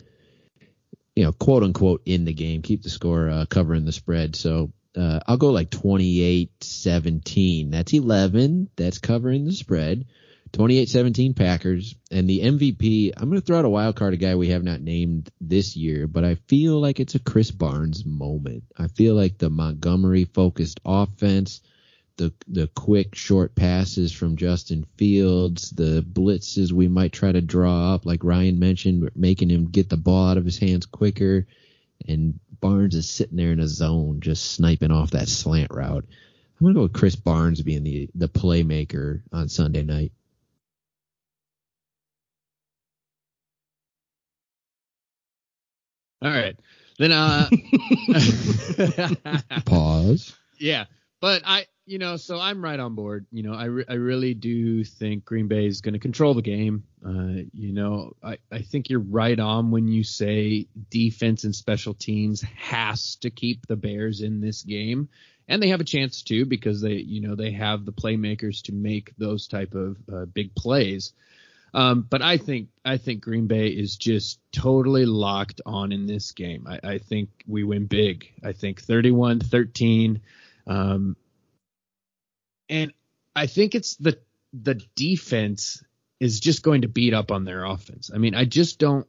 you 1.14 1.22
know, 1.22 1.30
quote 1.30 1.62
unquote 1.62 2.02
in 2.06 2.24
the 2.24 2.34
game, 2.34 2.62
keep 2.62 2.82
the 2.82 2.90
score 2.90 3.30
uh, 3.30 3.46
covering 3.46 3.84
the 3.84 3.92
spread. 3.92 4.34
So 4.34 4.72
uh, 4.96 5.20
I'll 5.28 5.36
go 5.36 5.50
like 5.50 5.70
28-17. 5.70 7.70
That's 7.70 7.92
11. 7.92 8.68
That's 8.74 8.98
covering 8.98 9.44
the 9.44 9.52
spread. 9.52 10.06
28-17 10.52 11.36
Packers. 11.36 11.94
And 12.10 12.28
the 12.28 12.40
MVP, 12.40 13.12
I'm 13.16 13.28
going 13.28 13.40
to 13.40 13.46
throw 13.46 13.58
out 13.58 13.64
a 13.64 13.70
wild 13.70 13.96
card, 13.96 14.14
a 14.14 14.16
guy 14.16 14.34
we 14.34 14.48
have 14.48 14.64
not 14.64 14.80
named 14.80 15.30
this 15.40 15.76
year, 15.76 16.06
but 16.06 16.24
I 16.24 16.36
feel 16.46 16.80
like 16.80 17.00
it's 17.00 17.14
a 17.14 17.20
Krys 17.20 17.56
Barnes 17.56 18.04
moment. 18.04 18.64
I 18.76 18.88
feel 18.88 19.14
like 19.14 19.38
the 19.38 19.50
Montgomery 19.50 20.24
focused 20.24 20.80
offense, 20.84 21.60
the 22.16 22.32
the 22.48 22.68
quick 22.74 23.14
short 23.14 23.54
passes 23.54 24.12
from 24.12 24.36
Justin 24.36 24.84
Fields, 24.96 25.70
the 25.70 26.02
blitzes 26.02 26.72
we 26.72 26.88
might 26.88 27.12
try 27.12 27.30
to 27.30 27.40
draw 27.40 27.94
up, 27.94 28.06
like 28.06 28.24
Ryan 28.24 28.58
mentioned, 28.58 29.10
making 29.14 29.50
him 29.50 29.70
get 29.70 29.88
the 29.88 29.96
ball 29.96 30.28
out 30.28 30.36
of 30.36 30.44
his 30.44 30.58
hands 30.58 30.86
quicker 30.86 31.46
and 32.06 32.38
Barnes 32.60 32.94
is 32.94 33.08
sitting 33.08 33.36
there 33.36 33.52
in 33.52 33.60
a 33.60 33.68
zone 33.68 34.20
just 34.20 34.52
sniping 34.52 34.90
off 34.90 35.12
that 35.12 35.28
slant 35.28 35.70
route. 35.72 36.04
I'm 36.60 36.66
gonna 36.66 36.74
go 36.74 36.82
with 36.82 36.92
Krys 36.92 37.22
Barnes 37.22 37.62
being 37.62 37.84
the 37.84 38.10
the 38.14 38.28
playmaker 38.28 39.22
on 39.32 39.48
Sunday 39.48 39.82
night. 39.82 40.12
All 46.22 46.30
right. 46.30 46.56
Then 46.98 47.12
uh 47.12 47.48
pause. 49.64 50.34
Yeah. 50.58 50.84
But 51.20 51.42
I 51.44 51.66
you 51.88 51.98
know, 51.98 52.18
so 52.18 52.38
I'm 52.38 52.62
right 52.62 52.78
on 52.78 52.94
board. 52.94 53.24
You 53.32 53.42
know, 53.44 53.54
I, 53.54 53.64
re- 53.64 53.84
I 53.88 53.94
really 53.94 54.34
do 54.34 54.84
think 54.84 55.24
Green 55.24 55.48
Bay 55.48 55.64
is 55.64 55.80
going 55.80 55.94
to 55.94 55.98
control 55.98 56.34
the 56.34 56.42
game. 56.42 56.84
Uh, 57.04 57.44
you 57.54 57.72
know, 57.72 58.12
I, 58.22 58.36
I 58.52 58.60
think 58.60 58.90
you're 58.90 59.00
right 59.00 59.40
on 59.40 59.70
when 59.70 59.88
you 59.88 60.04
say 60.04 60.66
defense 60.90 61.44
and 61.44 61.54
special 61.54 61.94
teams 61.94 62.42
has 62.42 63.16
to 63.22 63.30
keep 63.30 63.66
the 63.66 63.76
Bears 63.76 64.20
in 64.20 64.42
this 64.42 64.62
game. 64.62 65.08
And 65.48 65.62
they 65.62 65.68
have 65.68 65.80
a 65.80 65.84
chance 65.84 66.22
to 66.24 66.44
because 66.44 66.82
they, 66.82 66.96
you 66.96 67.22
know, 67.22 67.34
they 67.34 67.52
have 67.52 67.86
the 67.86 67.92
playmakers 67.92 68.60
to 68.64 68.72
make 68.72 69.14
those 69.16 69.48
type 69.48 69.72
of 69.72 69.96
uh, 70.12 70.26
big 70.26 70.54
plays. 70.54 71.14
Um, 71.74 72.06
but 72.08 72.22
I 72.22 72.38
think 72.38 72.68
I 72.84 72.96
think 72.96 73.22
Green 73.22 73.46
Bay 73.46 73.68
is 73.68 73.96
just 73.96 74.40
totally 74.52 75.04
locked 75.04 75.60
on 75.66 75.92
in 75.92 76.06
this 76.06 76.32
game. 76.32 76.66
I, 76.66 76.80
I 76.94 76.98
think 76.98 77.28
we 77.46 77.64
win 77.64 77.86
big. 77.86 78.32
I 78.42 78.52
think 78.52 78.82
31-13. 78.82 80.20
Um, 80.66 81.16
and 82.68 82.92
I 83.36 83.46
think 83.46 83.74
it's 83.74 83.96
the 83.96 84.18
the 84.52 84.80
defense 84.96 85.82
is 86.20 86.40
just 86.40 86.62
going 86.62 86.82
to 86.82 86.88
beat 86.88 87.14
up 87.14 87.30
on 87.30 87.44
their 87.44 87.64
offense. 87.64 88.10
I 88.12 88.18
mean, 88.18 88.34
I 88.34 88.44
just 88.44 88.78
don't 88.78 89.06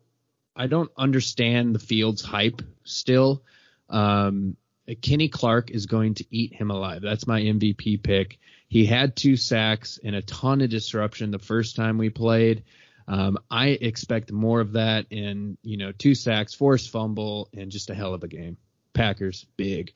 I 0.56 0.68
don't 0.68 0.92
understand 0.98 1.74
the 1.74 1.80
Fields 1.80 2.22
hype 2.22 2.62
still. 2.84 3.44
Um, 3.90 4.58
Kenny 4.96 5.30
Clark 5.30 5.72
is 5.72 5.86
going 5.86 6.16
to 6.16 6.26
eat 6.32 6.54
him 6.54 6.72
alive. 6.72 7.02
That's 7.02 7.28
my 7.28 7.42
MVP 7.42 8.02
pick. 8.02 8.40
He 8.68 8.86
had 8.86 9.16
two 9.16 9.36
sacks 9.36 10.00
and 10.04 10.16
a 10.16 10.22
ton 10.22 10.62
of 10.62 10.70
disruption 10.70 11.32
the 11.32 11.40
first 11.40 11.76
time 11.76 11.98
we 11.98 12.10
played. 12.10 12.64
Um, 13.08 13.40
I 13.50 13.70
expect 13.70 14.32
more 14.32 14.62
of 14.62 14.74
that 14.74 15.08
in, 15.10 15.58
you 15.64 15.78
know, 15.78 15.92
two 15.92 16.14
sacks, 16.14 16.54
forced 16.54 16.92
fumble, 16.92 17.50
and 17.56 17.72
just 17.72 17.90
a 17.90 17.96
hell 17.96 18.14
of 18.14 18.24
a 18.24 18.28
game. 18.28 18.58
Packers, 18.94 19.46
big. 19.58 19.94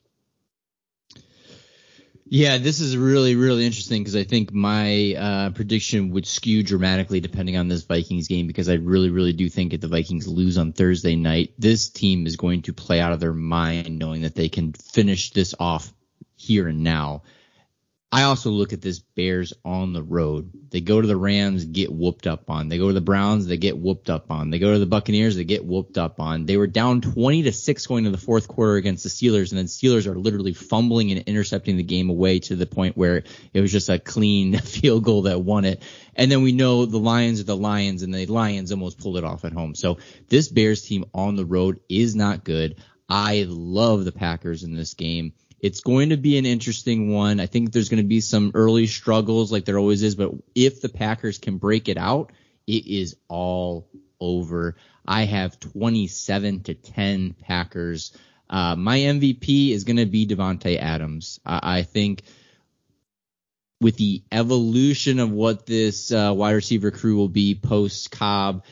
Yeah, 2.25 2.57
this 2.57 2.79
is 2.79 2.95
really, 2.95 3.35
really 3.35 3.65
interesting 3.65 4.01
because 4.01 4.15
I 4.15 4.23
think 4.23 4.53
my 4.53 5.13
uh, 5.13 5.49
prediction 5.51 6.11
would 6.11 6.25
skew 6.25 6.63
dramatically 6.63 7.19
depending 7.19 7.57
on 7.57 7.67
this 7.67 7.83
Vikings 7.83 8.27
game 8.27 8.47
because 8.47 8.69
I 8.69 8.75
really, 8.75 9.09
really 9.09 9.33
do 9.33 9.49
think 9.49 9.73
if 9.73 9.81
the 9.81 9.89
Vikings 9.89 10.27
lose 10.27 10.57
on 10.57 10.71
Thursday 10.71 11.15
night, 11.15 11.53
this 11.59 11.89
team 11.89 12.25
is 12.25 12.37
going 12.37 12.61
to 12.63 12.73
play 12.73 13.01
out 13.01 13.11
of 13.11 13.19
their 13.19 13.33
mind 13.33 13.99
knowing 13.99 14.21
that 14.21 14.35
they 14.35 14.49
can 14.49 14.71
finish 14.73 15.31
this 15.31 15.53
off 15.59 15.93
here 16.35 16.67
and 16.67 16.83
now. 16.83 17.23
I 18.13 18.23
also 18.23 18.51
look 18.51 18.73
at 18.73 18.81
this 18.81 18.99
Bears 18.99 19.53
on 19.65 19.91
the 19.91 20.03
road. 20.03 20.51
They 20.69 20.81
go 20.81 21.01
to 21.01 21.07
the 21.07 21.17
Rams, 21.17 21.65
get 21.65 21.91
whooped 21.91 22.27
up 22.27 22.47
on. 22.47 22.69
They 22.69 22.77
go 22.77 22.89
to 22.89 22.93
the 22.93 23.01
Browns, 23.01 23.47
they 23.47 23.57
get 23.57 23.75
whooped 23.75 24.07
up 24.07 24.29
on. 24.29 24.51
They 24.51 24.59
go 24.59 24.71
to 24.71 24.77
the 24.77 24.85
Buccaneers, 24.85 25.35
they 25.35 25.45
get 25.45 25.65
whooped 25.65 25.97
up 25.97 26.19
on. 26.19 26.45
They 26.45 26.55
were 26.55 26.67
down 26.67 27.01
20 27.01 27.41
to 27.41 27.51
6 27.51 27.87
going 27.87 28.03
to 28.03 28.11
the 28.11 28.19
fourth 28.19 28.47
quarter 28.47 28.75
against 28.75 29.01
the 29.01 29.09
Steelers, 29.09 29.49
and 29.49 29.57
then 29.57 29.65
Steelers 29.65 30.05
are 30.05 30.13
literally 30.13 30.53
fumbling 30.53 31.09
and 31.09 31.21
intercepting 31.21 31.75
the 31.75 31.81
game 31.81 32.11
away 32.11 32.37
to 32.41 32.55
the 32.55 32.67
point 32.67 32.95
where 32.95 33.23
it 33.51 33.61
was 33.61 33.71
just 33.71 33.89
a 33.89 33.97
clean 33.97 34.57
field 34.59 35.03
goal 35.03 35.23
that 35.23 35.41
won 35.41 35.65
it. 35.65 35.81
And 36.15 36.31
then 36.31 36.43
we 36.43 36.51
know 36.51 36.85
the 36.85 36.99
Lions 36.99 37.39
are 37.39 37.45
the 37.45 37.57
Lions, 37.57 38.03
and 38.03 38.13
the 38.13 38.27
Lions 38.27 38.71
almost 38.71 38.99
pulled 38.99 39.17
it 39.17 39.23
off 39.23 39.43
at 39.43 39.53
home. 39.53 39.73
So 39.73 39.97
this 40.29 40.49
Bears 40.49 40.83
team 40.83 41.05
on 41.15 41.35
the 41.35 41.45
road 41.45 41.79
is 41.89 42.15
not 42.15 42.43
good. 42.43 42.75
I 43.09 43.45
love 43.47 44.05
the 44.05 44.11
Packers 44.11 44.63
in 44.63 44.75
this 44.75 44.93
game. 44.93 45.33
It's 45.63 45.79
going 45.79 46.09
to 46.09 46.17
be 46.17 46.37
an 46.37 46.45
interesting 46.45 47.13
one. 47.13 47.39
I 47.39 47.45
think 47.45 47.71
there's 47.71 47.87
going 47.87 48.03
to 48.03 48.07
be 48.07 48.19
some 48.19 48.51
early 48.53 48.85
struggles 48.85 49.49
like 49.49 49.63
there 49.63 49.79
always 49.79 50.03
is, 50.03 50.13
but 50.13 50.31
if 50.53 50.81
the 50.81 50.89
Packers 50.89 51.37
can 51.37 51.57
break 51.57 51.87
it 51.87 51.97
out, 51.97 52.33
it 52.67 52.85
is 52.85 53.15
all 53.29 53.87
over. 54.19 54.75
I 55.07 55.23
have 55.23 55.57
27 55.61 56.63
to 56.63 56.73
10 56.73 57.35
Packers. 57.39 58.11
Uh, 58.49 58.75
my 58.75 58.99
MVP 58.99 59.71
is 59.71 59.85
going 59.85 59.97
to 59.97 60.05
be 60.05 60.27
Davante 60.27 60.77
Adams. 60.77 61.39
I, 61.45 61.77
I 61.77 61.83
think 61.83 62.23
with 63.79 63.95
the 63.95 64.21
evolution 64.33 65.19
of 65.19 65.31
what 65.31 65.65
this 65.65 66.11
uh, 66.11 66.33
wide 66.35 66.51
receiver 66.51 66.91
crew 66.91 67.15
will 67.15 67.29
be 67.29 67.55
post 67.55 68.11
Cobb, 68.11 68.65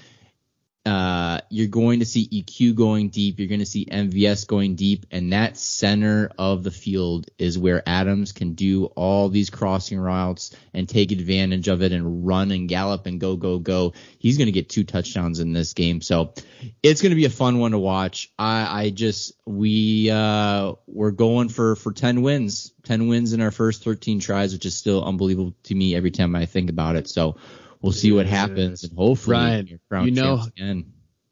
uh, 0.84 1.41
you're 1.50 1.67
going 1.67 2.00
to 2.00 2.06
see 2.06 2.28
EQ 2.28 2.74
going 2.74 3.10
deep. 3.10 3.38
You're 3.38 3.48
going 3.48 3.60
to 3.60 3.67
see 3.67 3.86
MVS 3.86 4.48
going 4.48 4.76
deep, 4.76 5.06
and 5.12 5.32
that 5.32 5.56
center 5.56 6.32
of 6.39 6.63
the 6.63 6.72
field 6.72 7.28
is 7.38 7.58
where 7.58 7.84
Adams 7.88 8.32
can 8.32 8.54
do 8.54 8.86
all 8.86 9.30
these 9.30 9.52
crossing 9.52 10.00
routes 10.00 10.56
and 10.74 10.89
take 10.89 11.12
advantage 11.12 11.67
of 11.67 11.84
it 11.84 11.91
and 11.91 12.26
run 12.26 12.50
and 12.50 12.67
gallop 12.67 13.06
and 13.06 13.20
go 13.20 13.36
go 13.36 13.60
go. 13.60 13.94
He's 14.17 14.38
going 14.38 14.48
to 14.48 14.52
get 14.52 14.70
two 14.70 14.84
touchdowns 14.84 15.39
in 15.39 15.54
this 15.54 15.74
game, 15.74 16.02
so 16.02 16.34
it's 16.82 17.04
going 17.04 17.12
to 17.12 17.15
be 17.15 17.26
a 17.26 17.30
fun 17.30 17.60
one 17.60 17.72
to 17.72 17.80
watch. 17.80 18.32
I, 18.39 18.86
I 18.86 18.89
just 18.89 19.34
we 19.46 20.10
uh, 20.10 20.74
we're 20.88 21.12
going 21.12 21.50
for 21.50 21.76
for 21.76 21.91
ten 21.91 22.24
wins, 22.24 22.74
ten 22.82 23.08
wins 23.08 23.34
in 23.34 23.41
our 23.41 23.52
first 23.52 23.84
13 23.84 24.20
tries, 24.20 24.52
which 24.52 24.65
is 24.65 24.76
still 24.76 25.04
unbelievable 25.04 25.54
to 25.65 25.76
me 25.76 25.96
every 25.96 26.12
time 26.12 26.36
I 26.36 26.48
think 26.48 26.72
about 26.72 26.96
it. 26.96 27.08
So 27.08 27.36
we'll 27.82 27.91
see 27.91 28.12
what 28.12 28.26
happens, 28.26 28.84
and 28.84 28.98
hopefully, 28.98 29.80
Ryan, 29.89 30.06
you 30.06 30.12
know-. 30.12 30.44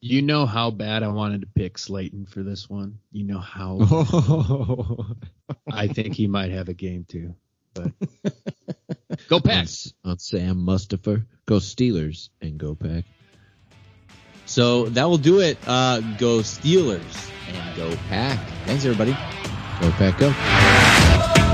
You 0.01 0.21
know 0.21 0.45
how 0.45 0.71
bad 0.71 1.03
I 1.03 1.09
wanted 1.09 1.41
to 1.41 1.47
pick 1.47 1.77
Slayton 1.77 2.25
for 2.25 2.41
this 2.41 2.69
one. 2.69 2.99
You 3.11 3.25
know 3.25 3.39
how 3.39 3.79
I 5.69 5.87
think 5.87 6.15
he 6.15 6.27
might 6.27 6.51
have 6.51 6.69
a 6.69 6.73
game 6.73 7.05
too. 7.05 7.35
But 7.73 7.91
go 9.27 9.41
on, 9.43 9.65
on 10.05 10.19
Sam 10.19 10.63
Mustafa. 10.63 11.25
Go 11.45 11.57
Steelers 11.57 12.29
and 12.41 12.57
go 12.57 12.75
Pack. 12.75 13.03
So 14.45 14.85
that 14.85 15.03
will 15.03 15.17
do 15.17 15.41
it. 15.41 15.57
Uh, 15.67 15.99
go 16.17 16.39
Steelers 16.39 17.29
and 17.49 17.75
go 17.75 17.93
Pack. 18.07 18.39
Thanks 18.65 18.85
everybody. 18.85 19.11
Go 19.81 19.91
Pack, 19.91 20.17
go. 20.17 21.48